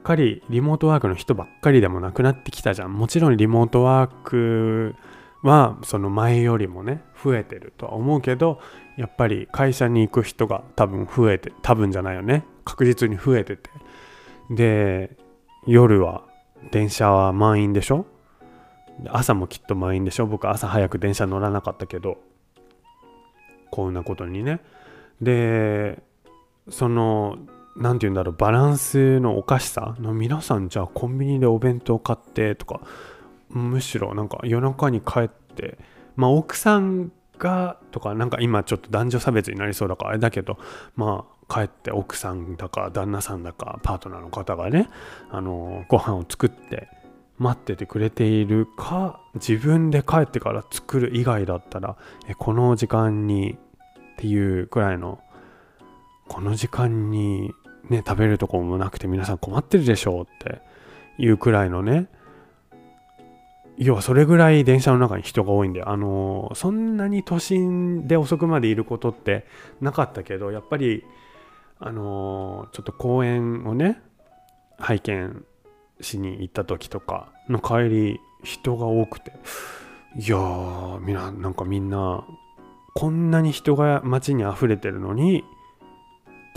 [0.03, 2.93] かりリモートワークの人ばっかりでもなくなってきたじゃん。
[2.93, 4.95] もちろんリモートワーク
[5.43, 8.59] はその前よりもね増えてるとは思うけど
[8.97, 12.45] やっぱり会社に行く人が多分増えて多分じゃないよね。
[12.65, 13.69] 確実に増えてて。
[14.49, 15.17] で
[15.65, 16.23] 夜は
[16.71, 18.05] 電車は満員でしょ？
[19.07, 20.27] 朝もきっと満員でしょ？
[20.27, 22.17] 僕朝早く電車乗らなかったけど。
[23.71, 24.59] こんなことにね。
[25.21, 26.03] で
[26.69, 27.37] その
[27.75, 29.95] 何て言うんだろうバランスのおかしさ？
[29.99, 32.81] の皆さんじゃあコンビニでお弁当買ってとか
[33.49, 35.77] むしろなんか夜中に帰って
[36.15, 40.57] まあ奥さんがとかなんか今ちょっと男女差別になりそうだからあれだけど
[40.95, 44.89] まあ帰って奥さんだか旦那さんだかパートナーの方がね
[45.29, 46.87] あのご飯を作って
[47.39, 55.19] 待っててくれているか自分で帰ってから作る以外だったらえこの時間にっていうくらいの
[56.27, 57.51] この時間に
[57.91, 60.61] ね食べるとこもなくて皆さん困ってるでしょうって
[61.17, 62.07] いうくらいのね。
[63.77, 69.47] 要はそれぐらい電車の中に人が多いんであのそんなに都心で遅くまでいることって
[69.79, 71.03] なかったけどやっぱり
[71.79, 73.99] あのちょっと公園をね
[74.77, 75.45] 拝見
[75.99, 79.31] しに行った時とかの帰り人が多くて。
[80.17, 82.25] いやーみんななんかみんな
[82.93, 85.45] こんなに人が街に溢れてるのに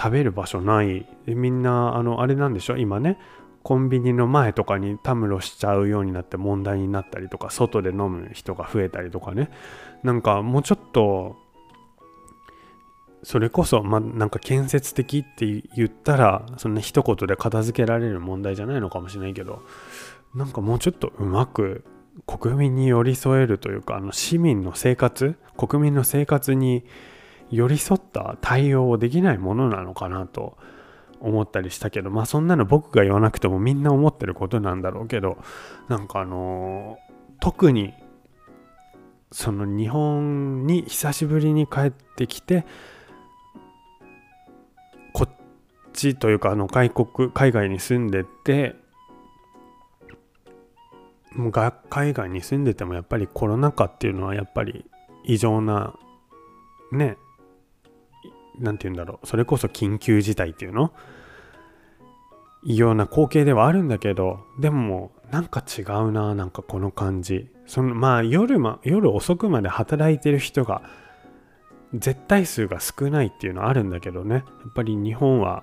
[0.04, 1.06] 食べる場所ない。
[1.26, 2.76] みんなあのあれなんでしょ？
[2.76, 3.18] 今ね
[3.62, 9.48] コンビニの前とかにたむろしちゃうようになって問題になったりとか外で飲む人が増えたりとかね。
[10.02, 11.36] なんかもうちょっと
[13.22, 19.62] それこそまあなんか建設的って言ったらそんな一言で片付けられる問題じゃないのかもしれないけど
[20.34, 21.82] なんかもうちょっとうまく
[22.26, 26.84] 国民に寄り添えるというかあの市民の生活国民の生活に
[27.54, 30.56] 寄り添った対応をできないものなのかなと
[31.20, 35.38] 思ったりしたけどまあそんなの僕が言わなくてもみんな思ってることなんだろうけど
[35.88, 36.98] なんかあの
[37.40, 37.94] 特に
[39.32, 42.64] その日本に久しぶりに帰ってきて
[45.12, 45.36] こっ
[45.92, 48.76] ちというかあの外国海外に住んでて
[51.32, 54.84] もう海外に住んでてもやっぱりコロナ禍っていうのはやっぱり
[55.24, 55.94] 異常な
[56.92, 57.16] ね
[58.58, 59.26] 何て言うんだろう。
[59.26, 60.92] それこそ緊急事態っていうの？
[62.66, 67.50] 異様な光景ではあるんだけどでもなんか違うななんかこの感じ。
[67.66, 70.82] そのまあ夜,、ま、夜遅くまで働いてる人が
[71.94, 74.36] 絶対数が少ないっていうのはあるんだけどね。
[74.36, 74.44] やっ
[74.74, 75.62] ぱり日本は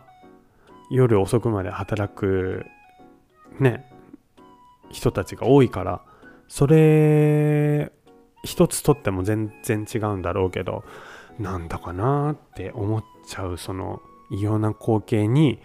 [0.89, 2.65] 夜遅くまで働く
[3.59, 3.89] ね
[4.89, 6.01] 人たちが多いから
[6.47, 7.91] それ
[8.43, 10.83] 一つとっても全然違うんだろうけど
[11.39, 15.59] なんだかなって思っちゃうその異様な光景に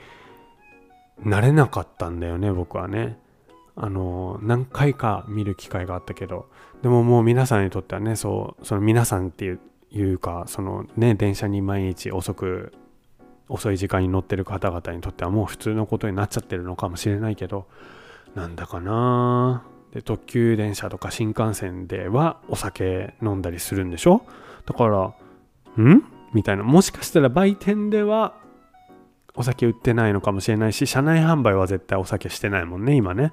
[1.23, 3.19] なれなかったんだよね僕はね。
[3.79, 6.49] あの何回か見る機会があったけど。
[6.83, 9.61] でももう皆さんにとってはねそうその皆さんっていう
[9.91, 12.73] いうかそのね電車に毎日遅く
[13.49, 17.67] 遅い時間に乗ってる方々にとってはもう普通のことになっちゃってるのかもしれないけど
[18.35, 24.23] なんだかなで特急電車とか新幹線ではお酒飲んだりするんでしょ？
[24.67, 25.15] だから
[25.83, 26.05] ん？
[26.33, 26.63] みたいな。
[26.63, 28.35] もしかしたら売店では
[29.35, 33.33] お酒売ってないのかもしれないし車内販売は絶対お酒してないもんね今ね。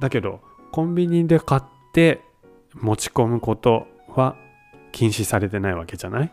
[0.00, 0.40] だけど
[0.70, 1.62] コンビニで買っ
[1.92, 2.22] て
[2.74, 4.36] 持ち込むことは
[4.92, 6.32] 禁止されてないわけじゃない？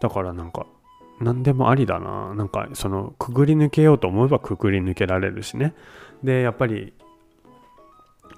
[0.00, 0.66] だからなんか
[1.20, 2.34] 何でもありだな。
[2.34, 5.74] なんかそのくぐり抜けようと思えばくぐり抜けられるしね。
[6.22, 6.94] でやっぱり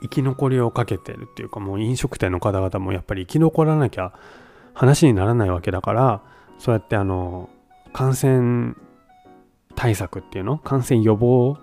[0.02, 4.12] 生き残りをかけてるっていうかもう飲食店の方々もやっぱり生き残らなきゃ
[4.74, 6.22] 話にならないわけだから
[6.58, 7.48] そうやってあの
[7.92, 8.74] 感染
[9.74, 10.58] 対策っていうの？
[10.58, 11.56] 感染予防？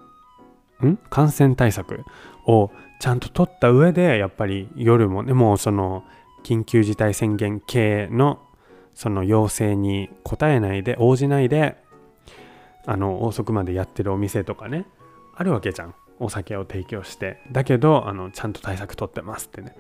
[0.83, 0.97] ん？
[1.09, 2.03] 感染対策
[2.45, 6.03] をちゃんと取った上でやっぱり夜もねもその
[6.43, 8.39] 緊急事態宣言系の
[8.93, 11.75] その要請に応えないで応じないで
[12.85, 14.85] あの遅くまでやってるお店とかね
[15.35, 15.95] あるわけじゃん。
[16.17, 17.41] お酒を提供して。
[17.51, 19.75] だけどあのちゃんと対策取ってますってね。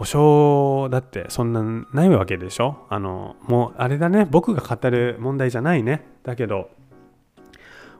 [0.00, 2.86] 保証だってそんなないわけでしょ？
[2.88, 4.26] あのもうあれだね。
[4.30, 6.06] 僕が語る問題じゃないね。
[6.22, 6.70] だけど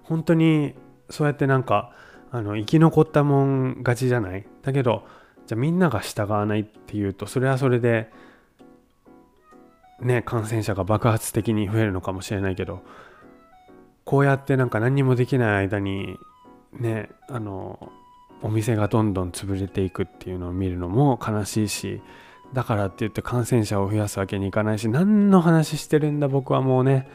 [0.04, 0.72] 本当に
[1.10, 1.92] そうやってなんか
[2.30, 4.46] あの生き残ったもん勝ちじゃない？
[4.62, 5.06] だけど
[5.46, 8.10] じゃあみんなが従わないっていうとそれはそれで
[10.00, 12.82] ね感染者が爆発的に増えるのかもしれないけど
[14.06, 16.16] こうやってなんか何にもできない間に
[16.72, 17.92] ねあの
[18.42, 22.02] お店がどんどん潰れていくっていうのを見るのも悲しいし
[22.52, 27.08] だからって言って感染者を増やすわけにいかないし何の話してるんだ僕はもうね。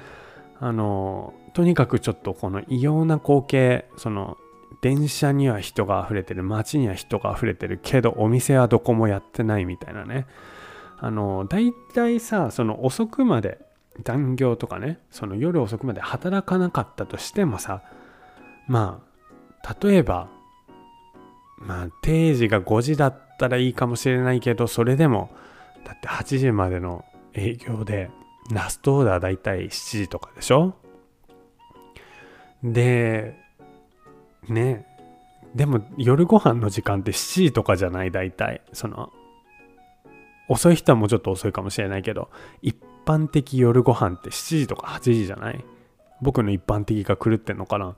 [0.59, 4.38] あのとにかくちょっとこの異様な光景その
[4.82, 10.28] 電車には人が溢れてる街には人が溢れてるけどお店はどこもやってないみたいなね。
[10.97, 13.59] あの大体さその遅くまで
[14.03, 17.82] 残業とかねその夜遅くまで働かなかったとしてもさ
[18.67, 19.01] ま
[19.61, 20.30] あ例えば
[21.58, 25.30] まあ定時が5時だったらいいかもしれないけどそれでも
[25.86, 28.10] だって8時までの営業で
[28.51, 29.70] ラストオーダーだいたい7
[30.03, 30.76] 時とかでしょ？
[32.64, 33.36] で
[34.47, 34.86] ね
[35.53, 38.12] でも夜ご飯の時間って7時とかじゃない？
[38.12, 39.12] 大体その
[40.47, 42.30] 遅い人はもうちょっと遅いかもしれないけど
[42.62, 42.76] 一
[43.06, 45.66] 般的夜ご飯って7時とか8時じゃない？
[46.22, 47.95] 僕の一般的が狂ってんのかな？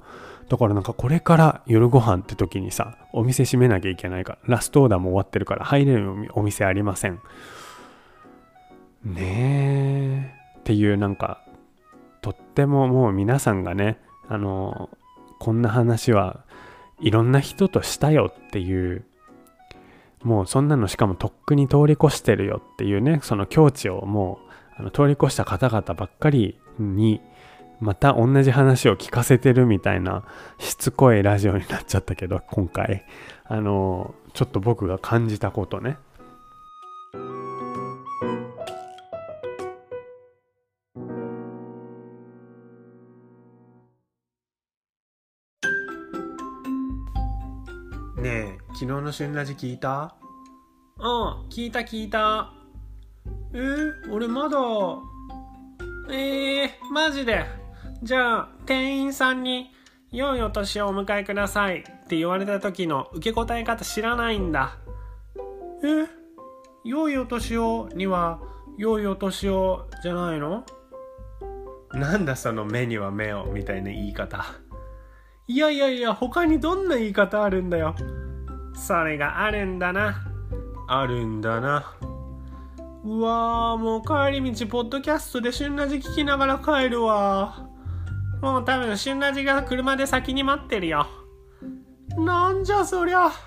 [0.49, 7.19] だからなんかこれから夜ご飯って時にさお店閉めなきゃいけないからラストオーダーも終わってるから入れるお店ありません。
[9.03, 10.59] ねえ。
[10.59, 11.41] っていうなんか
[12.21, 14.89] とってももう皆さんがねあの
[15.39, 16.43] こんな話は
[16.99, 19.05] いろんな人としたよっていう
[20.23, 24.39] もうそんなのしかもとっくに通り越してるよっていうねその境地をも
[24.77, 27.21] うあの通り越した方々ばっかりに
[27.79, 30.23] また同じ話を聞かせてるみたいな
[30.57, 33.05] しつこいラジオになっちゃったけど今回。
[33.45, 35.97] あのちょっと僕が感じたことね。
[48.17, 50.15] ねえ昨日の旬ラジ聞いた？
[50.97, 52.51] うん聞いた聞いた。
[53.53, 54.57] えー、俺まだ。
[56.09, 57.45] えー、マジで
[58.03, 59.71] じゃあ店員さんに
[60.11, 64.77] 「良いお年をお迎えください」って言われた時の受け答え方知らないんだ。
[65.83, 66.05] え？
[66.83, 68.39] 良いお年をには
[68.77, 70.63] 良いお年をじゃないの？
[71.93, 74.45] なんだその目には目をみたいな言い方。
[75.47, 77.95] いやいやいや他にどんな言い方あるんだよ。
[78.73, 80.15] それがあるんだな。
[80.87, 81.93] あるんだな。
[83.03, 87.67] うわーもう帰り道ポッドキャストで旬ラジ聞きながら帰るわ
[88.41, 91.07] もう多分、旬ラジが車で先に待ってるよ。
[92.17, 93.31] なんじゃそりゃ。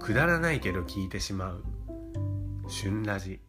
[0.00, 1.64] くだらないけど聞いてしまう。
[2.68, 3.40] 旬ラジ。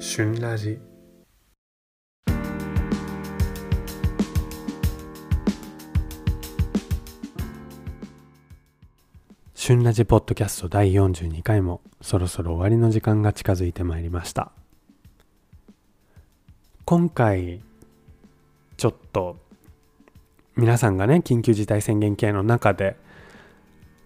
[0.00, 0.91] 旬ラジ。
[9.72, 14.52] 旬ラジポッドキャスト第42回もそろそろ終わりの時間が近づいてまいりました。
[16.84, 17.62] 今回
[18.76, 19.38] ちょっと
[20.56, 22.96] 皆さんがね緊急事態宣言系の中で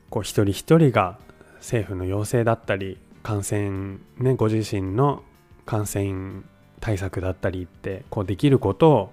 [0.09, 1.19] こう一人一人が
[1.57, 5.25] 政府の要請だったり感染ねご自身の
[5.64, 6.43] 感染
[6.79, 9.11] 対策だったりってこうできることを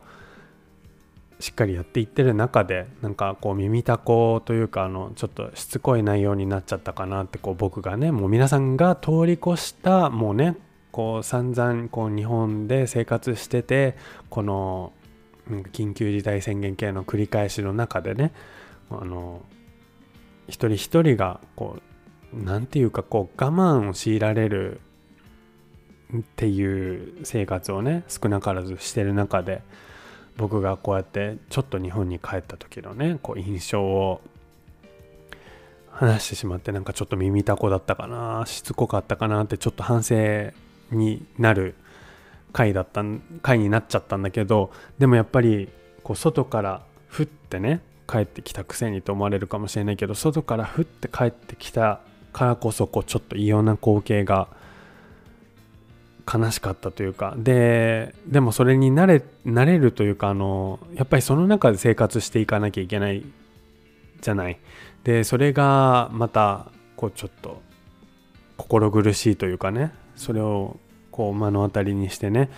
[1.43, 10.55] しっかりやっていってる中でなんかこう耳たこというかあのちょっとしつこい内容になっちゃったかなってこう僕がねもう皆さんが通り越したもうね
[10.93, 13.97] こう散々こう日本で生活してて
[14.29, 14.93] この
[15.73, 18.31] 緊急事態宣言系の繰り返しの中でね
[18.89, 19.41] あの
[20.47, 21.75] 一人一人がこ
[22.31, 24.79] う何て言うかこう我慢を強いられる
[26.17, 29.61] っていう生活をね少なからずしてる中で
[30.37, 34.21] 僕がこうやってちょっと日本に帰った時のねこう印象を
[35.91, 40.15] 話してしまってなんかちょっと耳たこだったかなしつこかったかなってちょっと反省
[40.91, 41.75] になる
[42.51, 43.03] 回だった
[43.41, 45.69] 回になっちゃったんだけどでもやっぱり
[46.03, 54.47] こう外からふってね帰ってきたくせにと思われるかもしれないけど外からふって帰ってきたからこそこうちょっと異様な光景が
[56.31, 57.35] 悲しかったというか。
[57.37, 63.23] ででもそれに慣れ慣れるというかあのやっぱりその中で生活していかなきゃいけない
[64.21, 64.59] じゃない。
[65.03, 67.61] でそれがまたこうちょっと
[68.57, 69.93] 心苦しいというかね。
[70.15, 70.77] それを
[71.11, 72.49] こう目の当たりにしてね。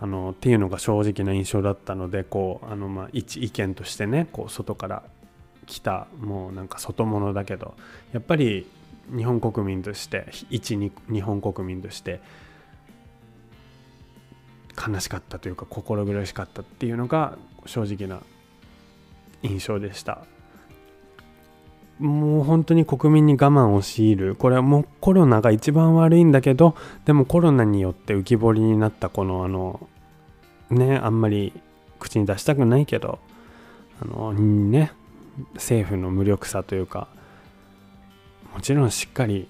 [0.00, 5.04] あのっていうのが正直な印象だったのでこうあのまあ一意見としてねこう外から
[5.66, 7.76] 来たもうなんか外物だけど
[8.12, 8.66] やっぱり
[9.16, 12.20] 日本国民として一日本国民として
[14.76, 18.22] 悲しかったというか心苦しかったっていうのが正直な
[19.42, 20.24] 印象でした。
[21.98, 24.34] もう本当に国民に我慢を強いる。
[24.34, 29.88] これはもうコロナが一番悪いんだけどでもコロナによって浮き彫りになったこのあの
[30.70, 31.52] ねあんまり
[32.00, 33.18] 口に出したくないけど
[34.00, 34.92] あのね
[35.54, 37.08] 政府の無力さというか
[38.52, 39.48] もちろんしっかり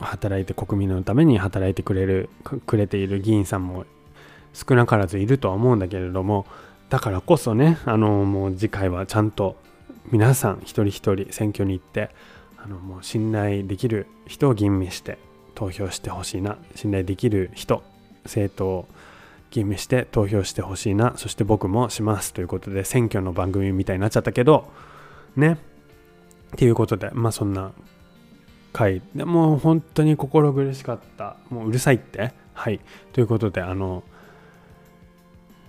[0.00, 2.30] 働いて国民のために働いてくれる
[2.66, 3.84] くれている議員さんも
[4.52, 6.46] 少なからずいるとは思うんだけれども
[6.88, 9.56] だからこそねあのもう次回はちゃんと
[10.10, 12.10] 皆さん一人一人選挙に行って
[12.56, 15.18] あのもう信頼できる人を吟味して
[15.54, 17.82] 投票してほしいな信頼できる人
[18.24, 18.88] 政党を
[19.50, 24.70] 吟味して投票してほしいなそして僕もしますということで選挙の番組みたいになっちゃったけど
[25.36, 25.58] ね。
[26.54, 27.72] っていうことでまあそんな
[28.72, 29.02] 回。
[29.14, 31.36] でもう本当に心苦しかった。
[31.50, 32.32] もううるさいって。
[32.54, 32.80] はい。
[33.12, 34.02] ということであの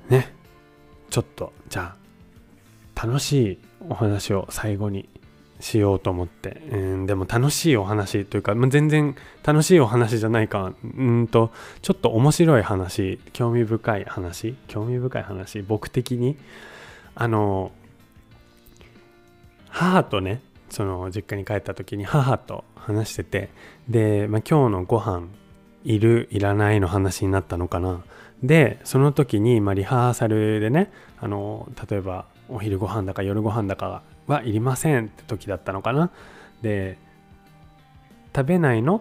[0.09, 0.41] ね。
[1.11, 1.93] ちょっとじゃ
[2.95, 3.57] あ楽しい
[3.89, 5.09] お話を最後に
[5.59, 10.73] しようと思って、うん、でも楽しいお話というか、まあ、全然楽しいお話じゃないか。
[10.83, 13.19] うんとちょっと面白い話。
[13.33, 14.55] 興味深い話。
[14.67, 15.61] 興味深い話。
[15.61, 16.37] 僕的に
[17.13, 17.71] あの
[19.69, 20.41] 母とね
[20.71, 23.49] その実家に帰った時に 母と話してて
[23.89, 25.27] で、まあ、今日のご飯
[25.83, 28.01] いるいらないの話になったのかな。
[28.43, 36.09] でその時に、まあ、リハーサルでねあの例えばお昼ご飯だか夜ご飯だかはいりませんって時だったのかな。
[36.61, 36.97] で
[38.35, 38.99] 食べないのっ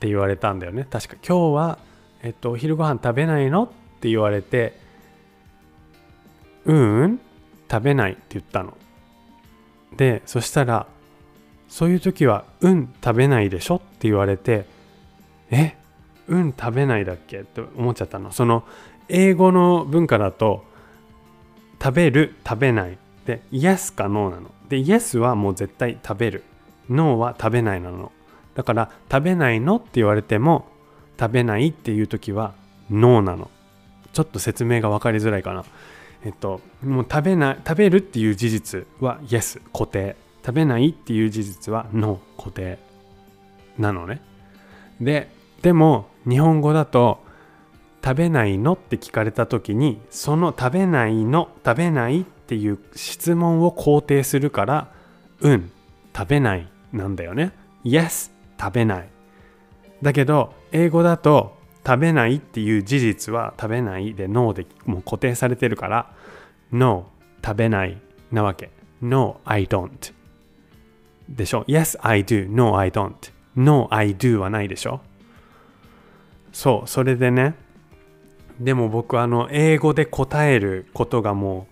[0.00, 0.86] て言われたんだよね。
[0.90, 1.78] 確か今日は、
[2.22, 3.68] えっと、お昼ご飯食べないのっ
[4.00, 4.78] て言われて
[6.64, 7.20] ううん
[7.70, 8.76] 食べないって言ったの。
[9.96, 10.86] でそしたら
[11.70, 14.66] そういう時は「うん食べないでしょ」って言われて
[15.50, 15.76] 「え
[16.28, 18.32] うん食べないだっけ?」って思っちゃったの。
[18.32, 18.64] その
[19.08, 20.64] 英語の文化だと
[21.82, 24.50] 「食べる」「食べない」で「イエス」か「ノー」なの。
[24.68, 26.42] で「イエス」はもう絶対食べる
[26.90, 28.10] 「ノー」は食べないなの。
[28.54, 30.66] だから「食べないの?」って言われても
[31.18, 32.52] 「食べない」っていう時は
[32.90, 33.48] 「ノー」なの。
[34.12, 35.64] ちょっと説明が分かりづらいかな。
[36.24, 40.16] えっともう食べない食べるっていう事実はイエス固定。
[40.44, 42.78] 食べないっていう事実はの固定
[43.78, 44.22] なのね。
[45.00, 45.30] で
[45.62, 47.22] でも日本語だと
[48.02, 54.92] 食べないのって聞かれた時にその食べないの食べないっていう質問を肯定するから
[55.40, 55.70] うん
[56.16, 57.52] 食べないなんだよね。
[57.84, 59.08] Yes 食べない。
[60.02, 66.12] だけど英語だと食べないっていう事実は食べないで No でもう固定されてるから
[66.72, 67.06] No
[67.44, 68.00] 食べない
[68.32, 68.70] なわけ。
[69.00, 70.12] No I don't
[71.30, 72.48] でしょ ?Yes, I do.
[72.48, 73.14] No, I don't.
[73.56, 75.00] No, I do はないでしょ？
[76.52, 77.54] そうそれでね
[78.58, 81.68] でも僕あの英語で答えることがも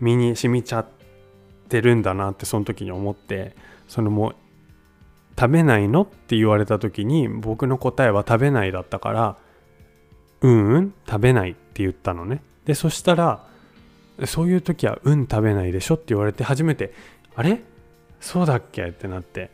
[0.00, 0.86] う身に染みちゃっ
[1.68, 3.54] てるんだなってその時に思って
[3.86, 4.34] そのもう
[5.38, 9.36] 食べないのって言われた時に僕の答えは食べないだったから
[10.40, 13.46] うんうん食べないって言ったのねでそしたら
[14.26, 16.92] そういう時はうん食べないでしょって言われて初めて
[17.36, 17.62] あれ？
[18.22, 18.84] そうだっけ？
[18.84, 19.50] ってなって。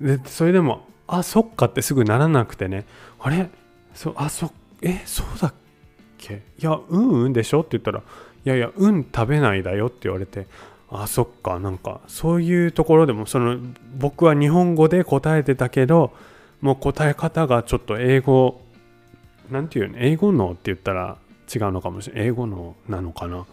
[0.00, 2.86] でそれでもあそっかってすぐならなくてね。
[3.18, 3.50] あれ？
[3.94, 4.50] そあそ
[4.80, 5.54] えそうだっ
[6.16, 6.42] け？
[6.58, 7.60] いやうんうんでしょ？
[7.60, 8.02] って言ったらい
[8.48, 10.46] やいやうん食べないだよって言われて。
[10.90, 11.58] あそっか。
[11.58, 13.58] なんかそういうところでもその
[13.96, 16.12] 僕は日本語で答えてたけど
[16.60, 18.60] もう答え方がちょっと英語
[19.50, 19.98] なんていうの？
[19.98, 21.16] 英語のって言ったら
[21.54, 22.26] 違うのかもしれない。
[22.26, 23.44] 英語のなのかな？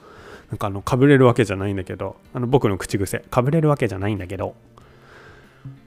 [0.49, 4.55] なんかあのかぶれるわけじゃないんだけどあの僕の口癖かぶれるわけじゃないんだけど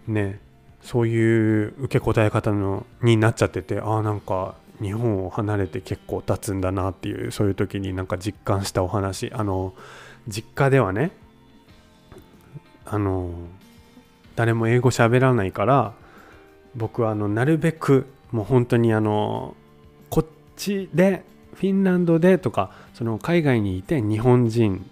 [0.07, 0.41] ね
[0.83, 9.75] そういう受け答え方のになっちゃっててああなんか日本を離れて結構経つんだなっていうそういう時になんか実感したお話あの
[10.29, 11.13] 実家ではね
[12.85, 13.33] あの
[14.35, 15.95] 誰も英語喋らないから
[16.75, 19.55] 僕はあのなるべくもう本当にあの
[20.09, 24.89] こっちでフィンランドでとかその海外にいて日本人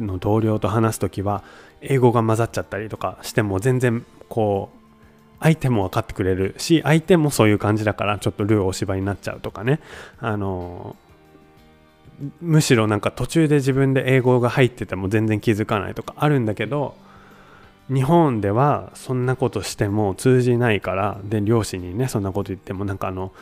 [0.00, 1.42] の同僚と話す時は
[1.80, 4.76] 英語が混ざっちゃったりとかしても全然こう
[5.40, 9.80] 相手も分かってくれるし相手もそういう感じだからちょっとルーお芝居になっちゃうとかね。
[10.20, 10.96] あの
[12.40, 16.96] むしろなんか途中で自分で英語が入ってても全然気づかないとかあるんだけど
[17.92, 23.32] 日本ではそんなことしても通じないからで両親にねそんなこと言ってもなんかあの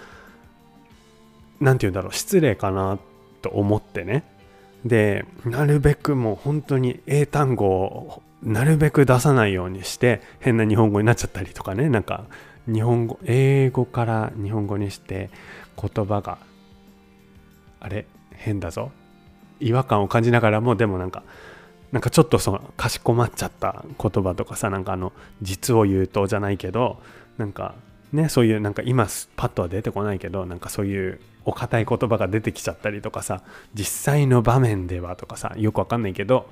[1.61, 3.14] 何て言うんだろう失礼かなって
[3.45, 4.25] と思ってね。
[4.87, 11.89] でなるべくもう本当に英単語をなるべく出さないようにして変な日本語になっちゃったりとかね。
[11.91, 12.25] なんか
[12.67, 15.31] 日本語英語から日本語にして
[15.81, 16.39] 言葉が
[17.81, 18.91] あれ変だぞ。
[19.61, 21.23] 違和感を感じながらもでもなんか
[21.93, 26.99] なんかちょっとそのかしこまっちゃった言葉とかさなんかあの実を言うとじゃないけど
[27.39, 27.75] なんか
[28.15, 29.07] ねそういうなんか今
[29.37, 33.43] パッとは出てこないけどなんかそういうお堅い言葉が出てきちゃったりとかさ
[33.75, 33.85] 実
[34.15, 36.49] 際の場面ではとかさよくわかんないけど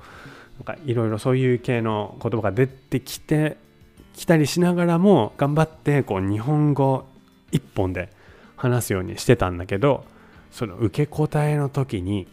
[0.58, 3.56] なんかいろいろそういう系の言葉が出てきて
[4.14, 7.06] きたりしながらも頑張ってこう日本語
[7.50, 8.10] 一本で
[8.56, 10.04] 話すようにしてたんだけど
[10.50, 12.26] その受け答えの時に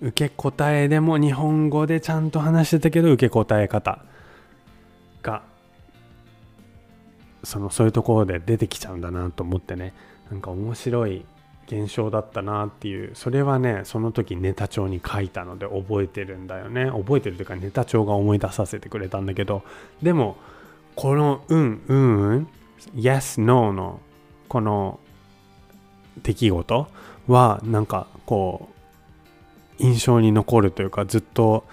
[0.00, 4.04] 受け答えでも日本語でちゃんと話してたけど受け答え方
[5.22, 5.42] が
[7.44, 9.94] そのそういうところで出てきちゃうんだなと思ってね。
[10.30, 11.24] なんか面白い
[11.66, 13.14] 現象だったなっていう。
[13.14, 16.86] それはねその時ネタ帳に書いたので覚えてるんだよね。
[16.90, 19.62] 覚えてるというかネタ帳が思い出させてくれたんだけど。
[20.02, 20.36] でも
[20.94, 22.48] このうんうんうん
[22.94, 24.00] Yes No の
[24.48, 24.98] この
[26.22, 26.88] 出来事
[27.26, 28.68] はなんかこ
[29.78, 31.64] う印象に残るというかずっと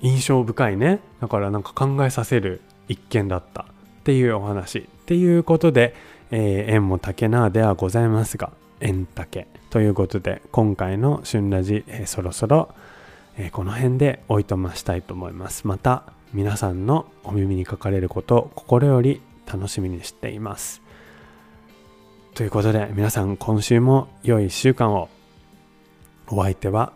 [0.00, 1.00] 印象深いね。
[1.20, 3.64] だからなんか考えさせる一件だった。
[4.08, 5.94] っていうお話っていうことで
[6.30, 12.74] えー、縁も竹縄ではございますが、縁竹ということで、今回の旬ラジ、えー、そろそろ、
[13.36, 15.66] えー、この辺でおいとましたいと思います。
[15.66, 16.04] また、
[16.34, 20.82] 皆さんのお耳にかかれることを心より楽しみにしています。
[22.34, 25.08] ということで、皆さん今週も良い1週間を。
[26.30, 26.92] お相手は、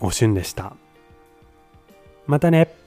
[0.00, 0.74] おしゅんでした。
[2.26, 2.81] またね